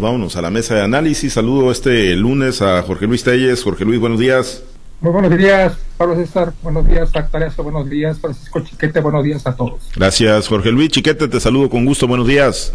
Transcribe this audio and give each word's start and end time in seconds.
Vámonos 0.00 0.36
a 0.36 0.42
la 0.42 0.50
mesa 0.50 0.74
de 0.74 0.82
análisis. 0.82 1.32
Saludo 1.32 1.70
este 1.70 2.14
lunes 2.16 2.62
a 2.62 2.82
Jorge 2.82 3.06
Luis 3.06 3.24
Telles. 3.24 3.62
Jorge 3.62 3.84
Luis, 3.84 4.00
buenos 4.00 4.18
días. 4.18 4.62
Muy 5.00 5.12
buenos 5.12 5.36
días, 5.36 5.74
Pablo 5.96 6.16
César. 6.16 6.54
Buenos 6.62 6.88
días, 6.88 7.10
Altagracia. 7.14 7.62
Buenos 7.62 7.88
días, 7.88 8.18
Francisco 8.18 8.60
Chiquete. 8.60 9.00
Buenos 9.00 9.24
días 9.24 9.46
a 9.46 9.54
todos. 9.54 9.90
Gracias, 9.94 10.48
Jorge 10.48 10.70
Luis. 10.72 10.88
Chiquete, 10.90 11.28
te 11.28 11.38
saludo 11.38 11.68
con 11.68 11.84
gusto. 11.84 12.06
Buenos 12.06 12.26
días. 12.26 12.72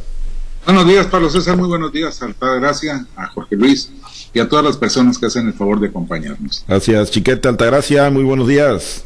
Buenos 0.65 0.87
días, 0.87 1.07
Pablo 1.07 1.29
César. 1.29 1.57
Muy 1.57 1.67
buenos 1.67 1.91
días, 1.91 2.21
Altagracia, 2.21 3.05
a 3.15 3.27
Jorge 3.27 3.55
Luis 3.55 3.91
y 4.33 4.39
a 4.39 4.47
todas 4.47 4.63
las 4.63 4.77
personas 4.77 5.17
que 5.17 5.25
hacen 5.25 5.47
el 5.47 5.53
favor 5.53 5.79
de 5.79 5.87
acompañarnos. 5.87 6.63
Gracias, 6.67 7.11
Chiquete, 7.11 7.47
Altagracia. 7.47 8.09
Muy 8.11 8.23
buenos 8.23 8.47
días. 8.47 9.03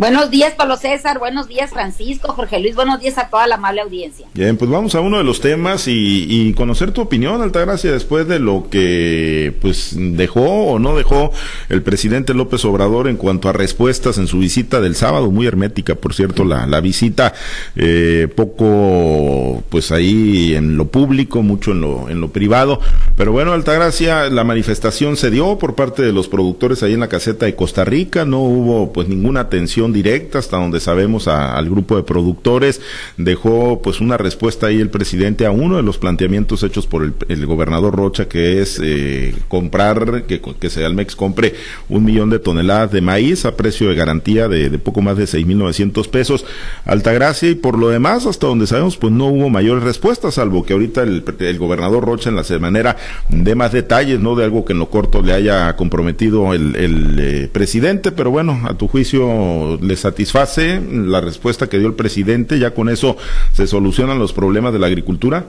Buenos 0.00 0.30
días, 0.30 0.54
Pablo 0.54 0.78
César. 0.78 1.18
Buenos 1.18 1.46
días, 1.46 1.72
Francisco, 1.72 2.32
Jorge 2.32 2.58
Luis. 2.58 2.74
Buenos 2.74 3.00
días 3.00 3.18
a 3.18 3.28
toda 3.28 3.46
la 3.46 3.56
amable 3.56 3.82
audiencia. 3.82 4.26
Bien, 4.32 4.56
pues 4.56 4.70
vamos 4.70 4.94
a 4.94 5.00
uno 5.00 5.18
de 5.18 5.24
los 5.24 5.42
temas 5.42 5.84
y, 5.88 6.54
conocer 6.54 6.92
tu 6.92 7.02
opinión, 7.02 7.42
Altagracia, 7.42 7.92
después 7.92 8.26
de 8.26 8.38
lo 8.38 8.68
que 8.70 9.52
pues 9.60 9.94
dejó 9.94 10.68
o 10.68 10.78
no 10.78 10.96
dejó 10.96 11.32
el 11.68 11.82
presidente 11.82 12.32
López 12.32 12.64
Obrador 12.64 13.08
en 13.08 13.18
cuanto 13.18 13.50
a 13.50 13.52
respuestas 13.52 14.16
en 14.16 14.26
su 14.26 14.38
visita 14.38 14.80
del 14.80 14.96
sábado, 14.96 15.30
muy 15.30 15.46
hermética, 15.46 15.94
por 15.96 16.14
cierto, 16.14 16.46
la, 16.46 16.66
la 16.66 16.80
visita, 16.80 17.34
eh, 17.76 18.26
poco 18.34 19.62
pues 19.68 19.92
ahí 19.92 20.54
en 20.54 20.78
lo 20.78 20.86
público, 20.86 21.42
mucho 21.42 21.72
en 21.72 21.82
lo, 21.82 22.08
en 22.08 22.22
lo 22.22 22.30
privado. 22.30 22.80
Pero 23.18 23.32
bueno, 23.32 23.52
Altagracia, 23.52 24.30
la 24.30 24.44
manifestación 24.44 25.18
se 25.18 25.30
dio 25.30 25.58
por 25.58 25.74
parte 25.74 26.02
de 26.02 26.14
los 26.14 26.26
productores 26.26 26.82
ahí 26.82 26.94
en 26.94 27.00
la 27.00 27.08
caseta 27.08 27.44
de 27.44 27.54
Costa 27.54 27.84
Rica, 27.84 28.24
no 28.24 28.40
hubo 28.40 28.94
pues 28.94 29.06
ninguna 29.06 29.40
atención 29.40 29.89
directa 29.92 30.38
hasta 30.38 30.56
donde 30.56 30.80
sabemos 30.80 31.28
al 31.28 31.68
grupo 31.68 31.96
de 31.96 32.02
productores. 32.02 32.80
Dejó 33.16 33.80
pues 33.82 34.00
una 34.00 34.16
respuesta 34.16 34.66
ahí 34.66 34.80
el 34.80 34.90
presidente 34.90 35.46
a 35.46 35.50
uno 35.50 35.76
de 35.76 35.82
los 35.82 35.98
planteamientos 35.98 36.62
hechos 36.62 36.86
por 36.86 37.12
el, 37.28 37.46
gobernador 37.46 37.94
Rocha, 37.94 38.28
que 38.28 38.60
es 38.60 38.80
eh, 38.82 39.34
comprar, 39.48 40.24
que, 40.24 40.40
que 40.40 40.70
Sealmex 40.70 41.16
compre 41.16 41.54
un 41.88 42.04
millón 42.04 42.30
de 42.30 42.38
toneladas 42.38 42.92
de 42.92 43.00
maíz 43.00 43.44
a 43.44 43.56
precio 43.56 43.88
de 43.88 43.94
garantía 43.94 44.48
de, 44.48 44.70
poco 44.78 45.02
más 45.02 45.16
de 45.16 45.26
seis 45.26 45.46
mil 45.46 45.58
novecientos 45.58 46.08
pesos. 46.08 46.44
Altagracia 46.84 47.50
y 47.50 47.54
por 47.54 47.78
lo 47.78 47.88
demás, 47.88 48.26
hasta 48.26 48.46
donde 48.46 48.66
sabemos, 48.66 48.96
pues 48.96 49.12
no 49.12 49.26
hubo 49.26 49.48
mayores 49.50 49.82
respuestas, 49.82 50.34
salvo 50.34 50.64
que 50.64 50.72
ahorita 50.72 51.02
el, 51.02 51.24
gobernador 51.58 52.04
Rocha 52.04 52.30
en 52.30 52.36
la 52.36 52.44
manera 52.58 52.96
de 53.28 53.54
más 53.54 53.72
detalles, 53.72 54.20
no 54.20 54.34
de 54.34 54.44
algo 54.44 54.64
que 54.64 54.72
en 54.72 54.78
lo 54.78 54.90
corto 54.90 55.22
le 55.22 55.32
haya 55.32 55.76
comprometido 55.76 56.52
el, 56.54 56.74
eh, 57.18 57.48
presidente, 57.52 58.12
pero 58.12 58.30
bueno, 58.30 58.60
a 58.64 58.74
tu 58.74 58.88
juicio 58.88 59.78
le 59.80 59.96
satisface 59.96 60.80
la 60.80 61.20
respuesta 61.20 61.68
que 61.68 61.78
dio 61.78 61.88
el 61.88 61.94
presidente? 61.94 62.58
¿Ya 62.58 62.72
con 62.72 62.88
eso 62.88 63.16
se 63.52 63.66
solucionan 63.66 64.18
los 64.18 64.32
problemas 64.32 64.72
de 64.72 64.78
la 64.78 64.86
agricultura? 64.86 65.46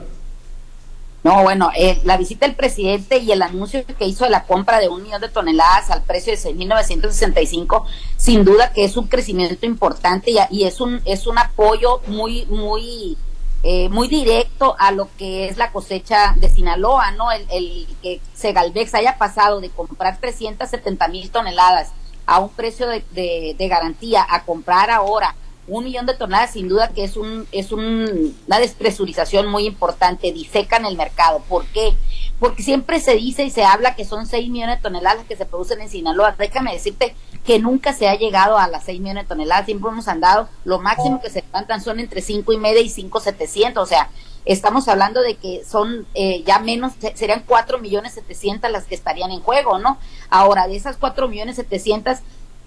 No, 1.24 1.44
bueno, 1.44 1.70
eh, 1.76 2.00
la 2.02 2.16
visita 2.16 2.46
del 2.46 2.56
presidente 2.56 3.18
y 3.18 3.30
el 3.30 3.42
anuncio 3.42 3.84
que 3.86 4.06
hizo 4.06 4.24
de 4.24 4.30
la 4.30 4.42
compra 4.44 4.80
de 4.80 4.88
un 4.88 5.04
millón 5.04 5.20
de 5.20 5.28
toneladas 5.28 5.90
al 5.90 6.02
precio 6.02 6.32
de 6.32 6.38
6.965, 6.38 7.84
sin 8.16 8.44
duda 8.44 8.72
que 8.72 8.84
es 8.84 8.96
un 8.96 9.06
crecimiento 9.06 9.64
importante 9.64 10.32
y, 10.50 10.64
es 10.64 10.80
un 10.80 11.00
es 11.04 11.28
un 11.28 11.38
apoyo 11.38 12.00
muy 12.08 12.44
muy 12.46 13.16
eh, 13.62 13.88
muy 13.88 14.08
directo 14.08 14.74
a 14.80 14.90
lo 14.90 15.08
que 15.16 15.48
es 15.48 15.58
la 15.58 15.70
cosecha 15.70 16.34
de 16.38 16.50
Sinaloa, 16.50 17.12
¿no? 17.12 17.30
El, 17.30 17.46
el 17.52 17.86
que 18.02 18.20
Segalvex 18.34 18.92
haya 18.94 19.16
pasado 19.16 19.60
de 19.60 19.70
comprar 19.70 20.18
370 20.18 21.06
mil 21.06 21.30
toneladas 21.30 21.92
a 22.26 22.40
un 22.40 22.50
precio 22.50 22.86
de, 22.86 23.02
de, 23.12 23.68
garantía 23.68 24.26
a 24.28 24.44
comprar 24.44 24.90
ahora 24.90 25.34
un 25.66 25.84
millón 25.84 26.06
de 26.06 26.14
toneladas, 26.14 26.52
sin 26.52 26.68
duda 26.68 26.88
que 26.88 27.04
es 27.04 27.16
un 27.16 27.46
es 27.52 27.72
un, 27.72 28.36
una 28.46 28.58
despresurización 28.58 29.46
muy 29.46 29.66
importante, 29.66 30.32
disecan 30.32 30.84
el 30.84 30.96
mercado. 30.96 31.42
¿Por 31.48 31.64
qué? 31.66 31.94
Porque 32.40 32.62
siempre 32.62 33.00
se 33.00 33.14
dice 33.14 33.44
y 33.44 33.50
se 33.50 33.64
habla 33.64 33.94
que 33.94 34.04
son 34.04 34.26
6 34.26 34.50
millones 34.50 34.78
de 34.78 34.82
toneladas 34.82 35.24
que 35.24 35.36
se 35.36 35.46
producen 35.46 35.80
en 35.80 35.88
Sinaloa. 35.88 36.34
Déjame 36.36 36.72
decirte 36.72 37.14
que 37.44 37.58
nunca 37.58 37.92
se 37.92 38.08
ha 38.08 38.16
llegado 38.16 38.58
a 38.58 38.68
las 38.68 38.84
6 38.84 39.00
millones 39.00 39.24
de 39.24 39.28
toneladas, 39.28 39.66
siempre 39.66 39.90
hemos 39.90 40.08
andado, 40.08 40.48
lo 40.64 40.80
máximo 40.80 41.20
que 41.20 41.30
se 41.30 41.42
levantan 41.42 41.80
son 41.80 42.00
entre 42.00 42.20
cinco 42.20 42.52
y 42.52 42.56
media 42.56 42.80
y 42.80 42.88
cinco 42.88 43.20
setecientos, 43.20 43.84
o 43.84 43.86
sea, 43.86 44.10
estamos 44.44 44.88
hablando 44.88 45.20
de 45.20 45.36
que 45.36 45.64
son 45.64 46.06
eh, 46.14 46.42
ya 46.44 46.58
menos, 46.58 46.92
serían 47.14 47.44
4 47.46 47.78
millones 47.78 48.14
700 48.14 48.70
las 48.70 48.84
que 48.84 48.94
estarían 48.94 49.30
en 49.30 49.40
juego, 49.40 49.78
¿no? 49.78 49.98
Ahora, 50.30 50.66
de 50.66 50.76
esas 50.76 50.96
4 50.96 51.28
millones 51.28 51.56
700 51.56 52.18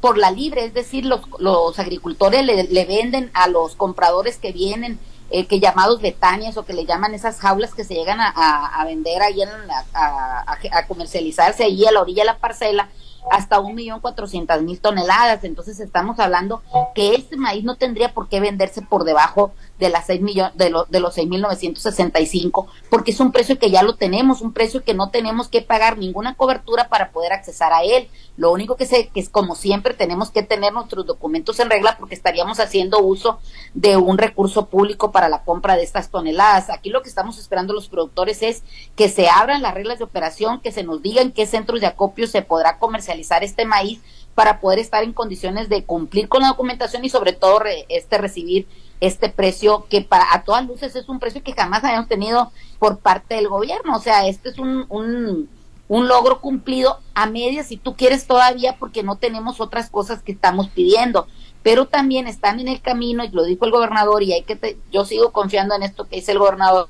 por 0.01 0.17
la 0.17 0.31
libre, 0.31 0.65
es 0.65 0.73
decir, 0.73 1.05
los, 1.05 1.21
los 1.39 1.79
agricultores 1.79 2.45
le, 2.45 2.85
venden 2.85 3.31
a 3.33 3.47
los 3.47 3.75
compradores 3.75 4.37
que 4.37 4.51
vienen, 4.51 4.99
eh, 5.31 5.47
que 5.47 5.59
llamados 5.59 6.01
betanias 6.01 6.57
o 6.57 6.65
que 6.65 6.73
le 6.73 6.85
llaman 6.85 7.15
esas 7.15 7.39
jaulas 7.39 7.73
que 7.73 7.83
se 7.83 7.95
llegan 7.95 8.19
a, 8.21 8.29
a, 8.29 8.85
vender 8.85 9.23
ahí, 9.23 9.41
a, 9.41 10.45
a, 10.45 10.87
comercializarse 10.87 11.63
ahí 11.63 11.85
a 11.85 11.91
la 11.91 12.01
orilla 12.01 12.21
de 12.21 12.27
la 12.27 12.37
parcela, 12.37 12.89
hasta 13.31 13.59
un 13.59 13.73
millón 13.73 13.99
cuatrocientas 13.99 14.61
mil 14.61 14.79
toneladas. 14.79 15.43
Entonces 15.43 15.79
estamos 15.79 16.19
hablando 16.19 16.61
que 16.93 17.15
este 17.15 17.37
maíz 17.37 17.63
no 17.63 17.75
tendría 17.75 18.13
por 18.13 18.29
qué 18.29 18.39
venderse 18.39 18.83
por 18.83 19.03
debajo 19.03 19.53
de 19.79 19.89
las 19.89 20.05
seis 20.05 20.21
millones, 20.21 20.55
de, 20.57 20.73
de 20.89 20.99
los 20.99 21.13
seis 21.13 21.27
mil 21.27 21.41
novecientos 21.41 21.83
sesenta 21.83 22.19
y 22.19 22.25
cinco, 22.25 22.67
porque 22.89 23.11
es 23.11 23.19
un 23.19 23.31
precio 23.31 23.59
que 23.59 23.71
ya 23.71 23.83
lo 23.83 23.95
tenemos, 23.95 24.41
un 24.41 24.53
precio 24.53 24.83
que 24.83 24.93
no 24.93 25.09
tenemos 25.09 25.47
que 25.47 25.61
pagar 25.61 25.97
ninguna 25.97 26.35
cobertura 26.35 26.87
para 26.87 27.11
poder 27.11 27.33
accesar 27.33 27.73
a 27.73 27.83
él. 27.83 28.07
Lo 28.37 28.51
único 28.51 28.75
que 28.75 28.85
sé 28.85 29.09
que 29.13 29.19
es 29.19 29.29
como 29.29 29.55
siempre 29.55 29.93
tenemos 29.93 30.29
que 30.29 30.43
tener 30.43 30.73
nuestros 30.73 31.05
documentos 31.05 31.59
en 31.59 31.69
regla 31.69 31.97
porque 31.97 32.15
estaríamos 32.15 32.59
haciendo 32.59 32.99
uso 32.99 33.39
de 33.73 33.97
un 33.97 34.17
recurso 34.17 34.65
público 34.67 35.11
para 35.11 35.29
la 35.29 35.43
compra 35.43 35.75
de 35.77 35.83
estas 35.83 36.09
toneladas. 36.09 36.69
Aquí 36.69 36.89
lo 36.89 37.01
que 37.01 37.09
estamos 37.09 37.37
esperando 37.37 37.73
los 37.73 37.87
productores 37.87 38.41
es 38.41 38.63
que 38.95 39.09
se 39.09 39.29
abran 39.29 39.61
las 39.61 39.73
reglas 39.73 39.99
de 39.99 40.05
operación, 40.05 40.59
que 40.59 40.71
se 40.71 40.83
nos 40.83 41.01
digan 41.01 41.31
qué 41.31 41.45
centros 41.45 41.81
de 41.81 41.87
acopio 41.87 42.27
se 42.27 42.41
podrá 42.41 42.77
comercializar 42.77 43.43
este 43.43 43.65
maíz 43.65 44.01
para 44.35 44.59
poder 44.59 44.79
estar 44.79 45.03
en 45.03 45.13
condiciones 45.13 45.69
de 45.69 45.85
cumplir 45.85 46.27
con 46.27 46.41
la 46.41 46.49
documentación 46.49 47.05
y 47.05 47.09
sobre 47.09 47.31
todo 47.31 47.61
este 47.87 48.17
recibir 48.17 48.67
este 49.01 49.29
precio 49.29 49.85
que 49.89 50.01
para 50.01 50.33
a 50.33 50.43
todas 50.43 50.65
luces 50.65 50.95
es 50.95 51.09
un 51.09 51.19
precio 51.19 51.43
que 51.43 51.53
jamás 51.53 51.83
habíamos 51.83 52.07
tenido 52.07 52.51
por 52.79 52.99
parte 52.99 53.35
del 53.35 53.47
gobierno. 53.47 53.95
O 53.95 53.99
sea, 53.99 54.27
este 54.27 54.49
es 54.49 54.57
un, 54.57 54.85
un, 54.89 55.49
un 55.87 56.07
logro 56.07 56.41
cumplido 56.41 56.99
a 57.13 57.25
medias 57.25 57.67
si 57.67 57.77
tú 57.77 57.95
quieres 57.95 58.25
todavía 58.27 58.77
porque 58.79 59.03
no 59.03 59.17
tenemos 59.17 59.59
otras 59.61 59.89
cosas 59.89 60.21
que 60.21 60.31
estamos 60.31 60.69
pidiendo. 60.69 61.27
Pero 61.63 61.87
también 61.87 62.27
están 62.27 62.59
en 62.59 62.67
el 62.67 62.79
camino, 62.79 63.23
y 63.23 63.29
lo 63.29 63.43
dijo 63.43 63.65
el 63.65 63.71
gobernador, 63.71 64.21
y 64.21 64.33
hay 64.33 64.43
que 64.43 64.77
yo 64.91 65.03
sigo 65.03 65.31
confiando 65.31 65.73
en 65.73 65.81
esto 65.81 66.07
que 66.07 66.17
dice 66.17 66.31
el 66.31 66.37
gobernador, 66.37 66.89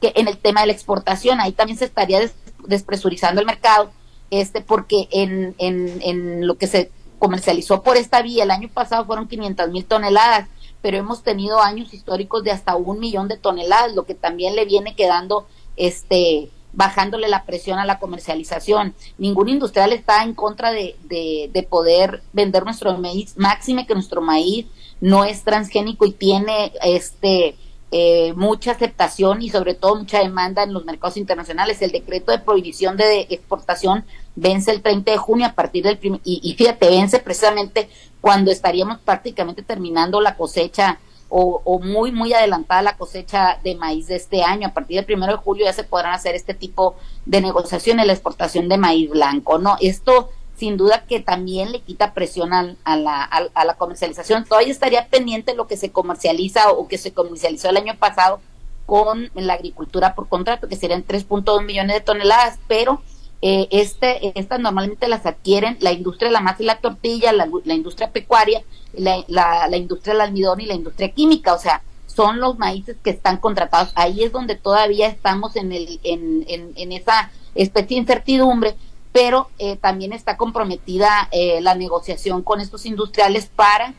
que 0.00 0.12
en 0.14 0.28
el 0.28 0.38
tema 0.38 0.60
de 0.60 0.68
la 0.68 0.72
exportación, 0.72 1.40
ahí 1.40 1.50
también 1.50 1.78
se 1.78 1.86
estaría 1.86 2.20
despresurizando 2.68 3.40
el 3.40 3.46
mercado, 3.46 3.90
este, 4.30 4.60
porque 4.60 5.08
en, 5.10 5.56
en, 5.58 6.00
en 6.02 6.46
lo 6.46 6.56
que 6.56 6.68
se 6.68 6.92
comercializó 7.18 7.82
por 7.82 7.96
esta 7.96 8.22
vía 8.22 8.44
el 8.44 8.52
año 8.52 8.68
pasado 8.68 9.04
fueron 9.04 9.26
500 9.26 9.70
mil 9.70 9.84
toneladas 9.84 10.48
pero 10.82 10.96
hemos 10.96 11.22
tenido 11.22 11.60
años 11.60 11.92
históricos 11.92 12.44
de 12.44 12.50
hasta 12.50 12.76
un 12.76 13.00
millón 13.00 13.28
de 13.28 13.36
toneladas, 13.36 13.94
lo 13.94 14.04
que 14.04 14.14
también 14.14 14.56
le 14.56 14.64
viene 14.64 14.94
quedando, 14.94 15.46
este, 15.76 16.50
bajándole 16.72 17.28
la 17.28 17.44
presión 17.44 17.78
a 17.78 17.84
la 17.86 17.98
comercialización. 17.98 18.94
Ningún 19.16 19.48
industrial 19.48 19.92
está 19.92 20.22
en 20.22 20.34
contra 20.34 20.70
de, 20.70 20.96
de, 21.08 21.62
poder 21.68 22.22
vender 22.32 22.64
nuestro 22.64 22.96
maíz, 22.98 23.36
máxime 23.36 23.86
que 23.86 23.94
nuestro 23.94 24.20
maíz 24.20 24.66
no 25.00 25.24
es 25.24 25.44
transgénico 25.44 26.06
y 26.06 26.12
tiene 26.12 26.72
este 26.82 27.56
eh, 27.90 28.32
mucha 28.34 28.72
aceptación 28.72 29.42
y 29.42 29.50
sobre 29.50 29.74
todo 29.74 29.96
mucha 29.96 30.18
demanda 30.18 30.62
en 30.62 30.72
los 30.72 30.84
mercados 30.84 31.16
internacionales. 31.16 31.80
El 31.82 31.92
decreto 31.92 32.32
de 32.32 32.38
prohibición 32.38 32.96
de 32.96 33.26
exportación 33.30 34.04
vence 34.36 34.70
el 34.70 34.82
30 34.82 35.12
de 35.12 35.18
junio 35.18 35.46
a 35.46 35.52
partir 35.52 35.84
del 35.84 35.98
y, 36.02 36.40
y 36.42 36.54
fíjate, 36.54 36.88
vence 36.88 37.18
precisamente 37.18 37.88
cuando 38.20 38.50
estaríamos 38.50 38.98
prácticamente 38.98 39.62
terminando 39.62 40.20
la 40.20 40.36
cosecha 40.36 40.98
o, 41.30 41.80
muy, 41.82 42.10
muy 42.10 42.32
adelantada 42.32 42.82
la 42.82 42.96
cosecha 42.96 43.58
de 43.62 43.74
maíz 43.74 44.06
de 44.06 44.16
este 44.16 44.42
año. 44.42 44.68
A 44.68 44.72
partir 44.72 44.96
del 44.96 45.04
primero 45.04 45.32
de 45.32 45.38
julio 45.38 45.66
ya 45.66 45.72
se 45.72 45.84
podrán 45.84 46.14
hacer 46.14 46.34
este 46.34 46.54
tipo 46.54 46.96
de 47.26 47.40
negociaciones, 47.40 48.06
la 48.06 48.12
exportación 48.12 48.68
de 48.68 48.78
maíz 48.78 49.10
blanco, 49.10 49.58
¿no? 49.58 49.76
Esto 49.80 50.30
sin 50.58 50.76
duda 50.76 51.04
que 51.06 51.20
también 51.20 51.72
le 51.72 51.80
quita 51.80 52.14
presión 52.14 52.52
a, 52.52 52.96
la, 52.96 53.22
a, 53.22 53.64
la 53.64 53.74
comercialización. 53.74 54.44
Todavía 54.44 54.72
estaría 54.72 55.06
pendiente 55.06 55.54
lo 55.54 55.66
que 55.66 55.76
se 55.76 55.92
comercializa 55.92 56.70
o 56.72 56.88
que 56.88 56.98
se 56.98 57.12
comercializó 57.12 57.70
el 57.70 57.76
año 57.76 57.96
pasado 57.96 58.40
con 58.86 59.30
la 59.34 59.54
agricultura 59.54 60.14
por 60.14 60.28
contrato, 60.28 60.68
que 60.68 60.76
serían 60.76 61.06
3.2 61.06 61.64
millones 61.64 61.94
de 61.94 62.00
toneladas, 62.00 62.58
pero 62.66 63.02
eh, 63.40 63.68
este, 63.70 64.32
estas 64.36 64.58
normalmente 64.58 65.06
las 65.06 65.24
adquieren 65.24 65.76
la 65.80 65.92
industria 65.92 66.28
de 66.28 66.32
la 66.32 66.40
masa 66.40 66.62
y 66.62 66.66
la 66.66 66.80
tortilla, 66.80 67.32
la, 67.32 67.46
industria 67.74 68.10
pecuaria, 68.10 68.62
la, 68.94 69.24
la, 69.28 69.76
industria 69.76 70.14
del 70.14 70.22
almidón 70.22 70.60
y 70.60 70.66
la 70.66 70.74
industria 70.74 71.10
química, 71.10 71.54
o 71.54 71.58
sea, 71.58 71.82
son 72.06 72.40
los 72.40 72.58
maíces 72.58 72.96
que 73.04 73.10
están 73.10 73.36
contratados. 73.36 73.92
Ahí 73.94 74.24
es 74.24 74.32
donde 74.32 74.56
todavía 74.56 75.06
estamos 75.06 75.54
en, 75.54 75.70
el, 75.70 76.00
en, 76.02 76.44
en, 76.48 76.92
esa 76.92 77.30
especie 77.54 77.94
de 77.94 78.00
incertidumbre, 78.00 78.74
pero 79.18 79.50
eh, 79.58 79.74
también 79.74 80.12
está 80.12 80.36
comprometida 80.36 81.28
eh, 81.32 81.60
la 81.60 81.74
negociación 81.74 82.44
con 82.44 82.60
estos 82.60 82.86
industriales 82.86 83.46
para 83.46 83.94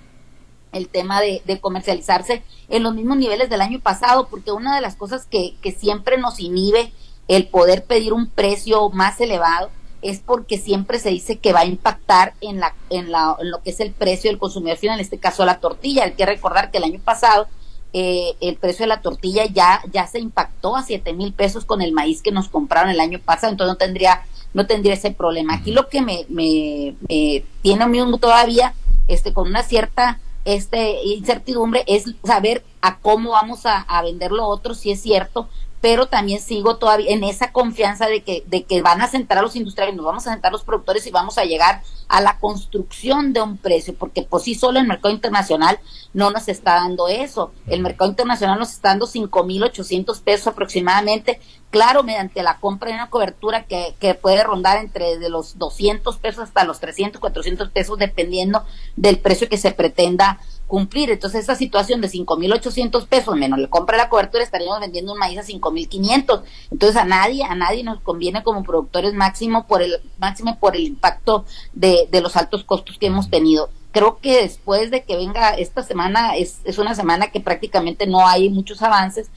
el 0.72 0.88
tema 0.88 1.20
de, 1.20 1.42
comercializarse 1.60 2.42
en 2.70 2.84
los 2.84 2.96
mismos 2.96 3.18
niveles 3.18 3.50
del 3.50 3.60
año 3.60 3.82
pasado, 3.82 4.30
porque 4.30 4.54
una 4.54 4.74
de 4.74 4.80
las 4.80 4.96
cosas 4.96 5.26
que, 5.26 5.58
que 5.62 5.74
siempre 5.74 6.18
nos 6.18 6.40
inhibe 6.40 6.94
el 7.28 7.50
poder 7.50 7.84
pedir 7.84 8.14
un 8.14 8.28
precio 8.28 8.90
más 8.92 9.20
elevado 9.20 9.70
es 10.02 10.22
porque 10.22 10.58
siempre 10.58 11.00
se 11.00 11.10
dice 11.10 11.38
que 11.38 11.52
va 11.52 11.62
a 11.62 11.66
impactar 11.66 12.34
en, 12.40 12.62
la, 12.62 12.74
en, 12.90 13.12
la, 13.12 13.36
en 13.42 13.52
lo 13.52 13.62
que 13.62 13.72
es 13.72 13.82
el 13.82 13.92
precio 13.92 14.32
del 14.32 14.40
consumidor 14.40 14.78
final, 14.78 15.00
en 15.00 15.04
este 15.04 15.18
caso 15.18 15.44
la 15.44 15.60
tortilla. 15.60 16.06
Hay 16.06 16.14
que 16.14 16.26
recordar 16.26 16.72
que 16.72 16.78
el 16.78 16.86
año 16.86 17.02
pasado 17.04 17.50
eh, 17.92 18.36
el 18.40 18.56
precio 18.56 18.84
de 18.84 18.88
la 18.88 19.02
tortilla 19.02 19.48
ya, 19.48 19.82
ya 19.92 20.06
se 20.06 20.20
impactó 20.20 20.78
a 20.78 20.84
siete 20.84 21.12
mil 21.12 21.34
pesos 21.34 21.66
con 21.66 21.82
el 21.82 21.92
maíz 21.92 22.22
que 22.22 22.32
nos 22.32 22.48
compraron 22.48 22.92
el 22.92 23.00
año 23.00 23.20
pasado, 23.20 23.52
entonces 23.52 23.74
no 23.74 23.78
tendría, 23.78 24.22
no 24.54 24.66
tendría 24.66 24.94
ese 24.94 25.12
problema. 25.12 25.56
Aquí 25.56 25.72
lo 25.72 25.90
que 25.90 26.02
me, 26.02 26.26
me, 26.30 26.96
me 27.08 27.44
tiene 27.62 27.84
a 27.84 27.88
mí 27.88 28.00
todavía 28.20 28.74
este, 29.08 29.34
con 29.34 29.48
una 29.48 29.64
cierta 29.64 30.20
este, 30.46 31.04
incertidumbre 31.04 31.84
es 31.88 32.06
saber 32.24 32.64
a 32.82 32.98
cómo 33.00 33.32
vamos 33.32 33.66
a, 33.66 33.82
a 33.82 34.02
vender 34.02 34.32
lo 34.32 34.48
otro, 34.48 34.74
si 34.74 34.92
es 34.92 35.02
cierto, 35.02 35.50
pero 35.82 36.08
también 36.08 36.42
sigo 36.42 36.78
todavía 36.78 37.12
en 37.12 37.24
esa 37.24 37.52
confianza 37.52 38.08
de 38.08 38.22
que, 38.22 38.44
de 38.48 38.64
que 38.64 38.82
van 38.82 39.02
a 39.02 39.08
sentar 39.08 39.38
a 39.38 39.42
los 39.42 39.56
industriales, 39.56 39.96
nos 39.96 40.06
vamos 40.06 40.28
a 40.28 40.32
sentar 40.32 40.52
los 40.52 40.64
productores 40.64 41.08
y 41.08 41.12
vamos 41.12 41.38
a 41.38 41.46
llegar 41.46 41.84
a 42.10 42.22
la 42.22 42.38
construcción 42.40 43.34
de 43.34 43.42
un 43.42 43.58
precio, 43.58 43.96
porque 43.96 44.24
por 44.24 44.42
sí 44.42 44.56
solo 44.56 44.80
el 44.80 44.88
mercado 44.88 45.14
internacional 45.14 45.80
no 46.14 46.32
nos 46.32 46.48
está 46.48 46.76
dando 46.76 47.08
eso. 47.08 47.52
El 47.68 47.82
mercado 47.82 48.10
internacional 48.10 48.60
nos 48.60 48.72
está 48.72 48.90
dando 48.90 49.08
5.800 49.08 50.22
pesos 50.22 50.48
aproximadamente, 50.48 51.40
claro, 51.70 52.04
mediante 52.04 52.44
la 52.44 52.58
compra 52.58 52.90
de 52.90 52.96
una 52.96 53.10
cobertura 53.10 53.66
que, 53.66 53.96
que 54.00 54.16
puede 54.16 54.44
rondar 54.44 54.80
entre 54.80 55.18
de 55.18 55.30
los 55.30 55.58
200 55.60 56.18
pesos 56.18 56.44
hasta 56.44 56.66
los 56.66 56.80
300, 56.80 57.22
400 57.22 57.70
pesos, 57.70 57.98
dependiendo 57.98 58.66
del 58.96 59.20
precio 59.20 59.48
que 59.48 59.58
se 59.58 59.72
pretenda 59.72 60.40
cumplir. 60.70 61.10
Entonces, 61.10 61.44
esa 61.44 61.56
situación 61.56 62.00
de 62.00 62.08
5.800 62.08 63.08
pesos 63.08 63.36
menos 63.36 63.60
le 63.60 63.68
compra 63.68 63.98
la 63.98 64.08
cobertura, 64.08 64.42
estaríamos 64.42 64.80
vendiendo 64.80 65.12
un 65.12 65.20
maíz 65.20 65.38
a 65.38 65.44
5.500. 65.44 66.44
Entonces, 66.72 66.96
a 66.96 67.04
nadie, 67.04 67.44
a 67.44 67.56
nadie 67.56 67.84
nos 67.84 68.00
conviene 68.00 68.42
como 68.44 68.64
productores 68.64 69.14
máximo 69.14 69.68
por 69.68 69.82
el 69.82 70.00
máximo 70.18 70.58
por 70.60 70.78
el 70.78 70.84
impacto 70.84 71.44
de, 71.74 72.08
de 72.10 72.22
los 72.22 72.38
altos 72.38 72.64
costos 72.64 72.98
que 72.98 73.08
hemos 73.08 73.30
tenido. 73.30 73.70
Creo 73.92 74.20
que 74.20 74.44
después 74.44 74.92
de 74.92 75.04
que 75.04 75.18
venga 75.18 75.50
esta 75.50 75.84
semana, 75.84 76.38
es, 76.38 76.60
es 76.64 76.78
una 76.78 76.96
semana 76.96 77.32
que 77.32 77.42
prácticamente 77.42 78.08
no 78.08 78.26
hay 78.26 78.50
muchos 78.50 78.82
avances, 78.82 79.30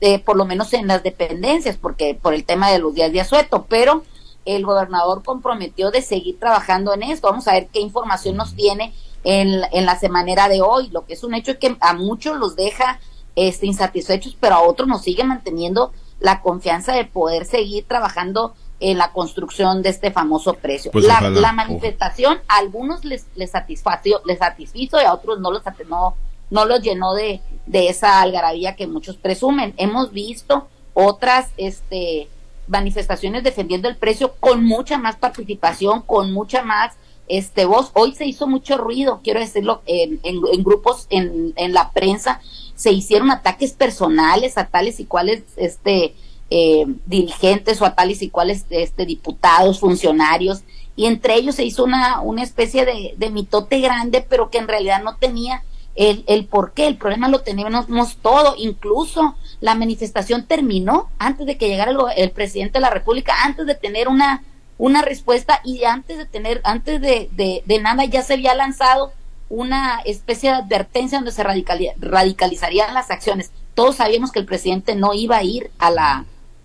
eh, 0.00 0.18
por 0.18 0.36
lo 0.36 0.44
menos 0.44 0.72
en 0.74 0.88
las 0.88 1.04
dependencias, 1.04 1.76
porque 1.76 2.18
por 2.20 2.34
el 2.34 2.44
tema 2.44 2.70
de 2.70 2.80
los 2.80 2.92
días 2.94 3.12
de 3.12 3.20
asueto, 3.20 3.66
pero 3.68 4.02
el 4.44 4.66
gobernador 4.66 5.22
comprometió 5.22 5.92
de 5.92 6.02
seguir 6.02 6.38
trabajando 6.40 6.92
en 6.92 7.04
esto. 7.04 7.28
Vamos 7.28 7.46
a 7.46 7.52
ver 7.52 7.68
qué 7.72 7.78
información 7.78 8.36
nos 8.36 8.54
tiene 8.54 8.92
en, 9.24 9.62
en 9.72 9.86
la 9.86 9.98
semanera 9.98 10.48
de 10.48 10.62
hoy. 10.62 10.88
Lo 10.88 11.04
que 11.04 11.14
es 11.14 11.24
un 11.24 11.34
hecho 11.34 11.52
es 11.52 11.58
que 11.58 11.76
a 11.80 11.94
muchos 11.94 12.36
los 12.36 12.56
deja 12.56 13.00
este, 13.36 13.66
insatisfechos, 13.66 14.36
pero 14.38 14.56
a 14.56 14.62
otros 14.62 14.88
nos 14.88 15.02
sigue 15.02 15.24
manteniendo 15.24 15.92
la 16.20 16.40
confianza 16.42 16.92
de 16.92 17.04
poder 17.04 17.46
seguir 17.46 17.84
trabajando 17.86 18.54
en 18.80 18.98
la 18.98 19.12
construcción 19.12 19.82
de 19.82 19.90
este 19.90 20.10
famoso 20.10 20.54
precio. 20.54 20.90
Pues 20.90 21.04
la, 21.04 21.52
manifestación 21.52 22.40
a 22.48 22.58
algunos 22.58 23.04
les, 23.04 23.26
les 23.36 23.50
satisfació, 23.50 24.20
les 24.24 24.38
satisfizo 24.38 25.00
y 25.00 25.04
a 25.04 25.14
otros 25.14 25.40
no 25.40 25.50
los 25.50 25.62
no, 25.88 26.14
no 26.50 26.64
los 26.64 26.82
llenó 26.82 27.14
de, 27.14 27.40
de 27.66 27.88
esa 27.88 28.20
algarabía 28.20 28.74
que 28.74 28.86
muchos 28.86 29.16
presumen. 29.16 29.72
Hemos 29.76 30.12
visto 30.12 30.68
otras 30.94 31.48
este 31.56 32.28
manifestaciones 32.68 33.42
defendiendo 33.42 33.88
el 33.88 33.96
precio 33.96 34.34
con 34.38 34.64
mucha 34.64 34.98
más 34.98 35.16
participación, 35.16 36.02
con 36.02 36.32
mucha 36.32 36.62
más 36.62 36.94
este 37.28 37.64
voz. 37.64 37.90
Hoy 37.94 38.14
se 38.14 38.26
hizo 38.26 38.46
mucho 38.46 38.76
ruido, 38.78 39.20
quiero 39.22 39.40
decirlo, 39.40 39.82
en, 39.86 40.20
en, 40.22 40.62
grupos 40.62 41.06
en, 41.10 41.52
en 41.56 41.72
la 41.72 41.90
prensa, 41.90 42.40
se 42.74 42.92
hicieron 42.92 43.30
ataques 43.30 43.72
personales 43.72 44.58
a 44.58 44.66
tales 44.66 45.00
y 45.00 45.04
cuales 45.04 45.42
este 45.56 46.14
eh, 46.50 46.84
dirigentes 47.06 47.80
o 47.80 47.86
a 47.86 47.94
tales 47.94 48.22
y 48.22 48.28
cuales 48.28 48.66
este 48.70 49.06
diputados, 49.06 49.80
funcionarios, 49.80 50.62
y 50.94 51.06
entre 51.06 51.36
ellos 51.36 51.54
se 51.54 51.64
hizo 51.64 51.84
una, 51.84 52.20
una 52.20 52.42
especie 52.42 52.84
de, 52.84 53.14
de 53.16 53.30
mitote 53.30 53.80
grande, 53.80 54.26
pero 54.28 54.50
que 54.50 54.58
en 54.58 54.68
realidad 54.68 55.02
no 55.02 55.16
tenía 55.16 55.64
el, 55.94 56.24
el 56.26 56.46
por 56.46 56.72
qué, 56.72 56.86
el 56.86 56.96
problema 56.96 57.28
lo 57.28 57.40
teníamos 57.40 58.16
todo, 58.16 58.54
incluso 58.58 59.36
la 59.60 59.74
manifestación 59.74 60.46
terminó 60.46 61.08
antes 61.18 61.46
de 61.46 61.56
que 61.56 61.68
llegara 61.68 61.92
el 62.16 62.30
presidente 62.30 62.74
de 62.74 62.80
la 62.82 62.90
República, 62.90 63.34
antes 63.44 63.66
de 63.66 63.74
tener 63.74 64.08
una, 64.08 64.42
una 64.82 65.00
respuesta 65.00 65.60
y 65.62 65.84
antes 65.84 66.18
de 66.18 66.26
tener, 66.26 66.60
antes 66.64 67.00
de, 67.00 67.28
de, 67.30 67.62
de 67.64 67.78
nada 67.78 68.04
ya 68.04 68.22
se 68.22 68.32
había 68.32 68.52
lanzado 68.56 69.12
una 69.48 70.00
especie 70.04 70.50
de 70.50 70.56
advertencia 70.56 71.18
donde 71.18 71.30
se 71.30 71.44
radicali- 71.44 71.92
radicalizarían 71.98 72.92
las 72.92 73.12
acciones. 73.12 73.52
Todos 73.74 73.94
sabíamos 73.96 74.32
que 74.32 74.40
el 74.40 74.44
presidente 74.44 74.96
no 74.96 75.14
iba 75.14 75.36
a 75.36 75.44
ir 75.44 75.70
a 75.78 75.92
la, 75.92 76.24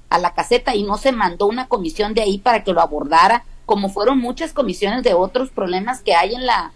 a 0.09 0.17
la 0.17 0.33
caseta 0.33 0.73
y 0.73 0.81
no 0.81 0.97
se 0.97 1.11
mandó 1.11 1.45
una 1.45 1.67
comisión 1.67 2.15
de 2.15 2.23
ahí 2.23 2.39
para 2.39 2.63
que 2.63 2.73
lo 2.73 2.81
abordara, 2.81 3.45
como 3.67 3.87
fueron 3.89 4.17
muchas 4.17 4.51
comisiones 4.51 5.03
de 5.03 5.13
otros 5.13 5.51
problemas 5.51 6.01
que 6.01 6.15
hay 6.15 6.33
en 6.33 6.47
la, 6.47 6.71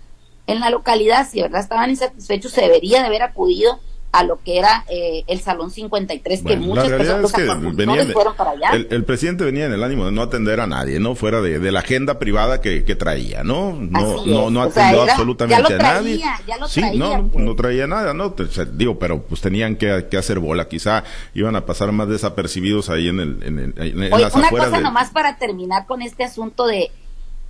en 0.46 0.60
la 0.60 0.70
localidad. 0.70 1.28
Si 1.28 1.38
de 1.38 1.44
verdad 1.44 1.62
estaban 1.62 1.90
insatisfechos, 1.90 2.52
se 2.52 2.62
debería 2.62 3.00
de 3.00 3.08
haber 3.08 3.24
acudido 3.24 3.80
a 4.14 4.24
lo 4.24 4.42
que 4.44 4.60
era 4.60 4.84
eh, 4.90 5.24
el 5.28 5.40
Salón 5.40 5.72
53, 5.72 6.44
Bueno, 6.44 6.60
que 6.60 6.62
la 6.62 6.68
muchas 6.68 6.90
realidad 6.90 7.22
personas, 7.22 7.58
es 7.58 7.72
que 7.72 7.76
venían 7.78 8.08
fueron 8.12 8.36
para 8.36 8.52
allá. 8.52 8.70
el, 8.74 8.88
el 8.92 9.06
presidente 9.06 9.46
venía 9.46 9.66
en 9.68 9.72
el 9.74 9.82
ánimo 9.84 10.06
de 10.06 10.12
no 10.12 10.22
atender 10.22 10.60
a 10.60 10.68
nadie, 10.68 11.00
¿no? 11.00 11.16
Fuera 11.16 11.40
de, 11.42 11.60
de 11.60 11.72
la 11.72 11.80
agenda 11.80 12.20
privada 12.20 12.60
que, 12.60 12.84
que 12.84 12.96
traía, 12.96 13.44
¿no? 13.46 13.72
No, 13.80 14.26
no, 14.26 14.50
no 14.50 14.62
O 14.68 14.72
sea, 14.72 14.90
atendió 14.90 15.04
absolutamente 15.04 15.56
ya 15.56 15.62
lo 15.62 15.76
a 15.76 15.94
nadie. 15.94 16.22
ya 16.46 16.58
lo 16.58 16.68
sí, 16.68 16.82
traía, 16.82 17.18
no, 17.18 17.28
pues. 17.30 17.46
no 17.46 17.56
traía 17.56 17.88
nada, 17.88 18.14
¿no? 18.14 18.32
Te- 18.34 18.48
se- 18.48 18.66
digo, 18.66 19.00
pero 19.00 19.24
pues 19.24 19.40
tenían 19.40 19.78
que, 19.78 20.08
que 20.12 20.18
hacer 20.18 20.40
bola. 20.40 20.68
Quizá 20.68 21.04
iban 21.34 21.56
a 21.56 21.66
pasar 21.66 21.92
más 21.94 22.10
desapercibidos 22.10 22.90
ahí 22.90 23.08
en, 23.08 23.20
el, 23.22 23.44
en, 23.44 23.60
el- 23.60 23.74
en- 23.78 24.04
en 24.04 24.14
Oye, 24.14 24.24
las 24.24 24.36
una 24.36 24.48
afueras 24.48 24.68
cosa 24.68 24.78
de- 24.80 24.84
nomás 24.84 25.10
para 25.12 25.38
terminar 25.38 25.86
con 25.88 26.02
este 26.02 26.26
asunto 26.26 26.68
de 26.68 26.92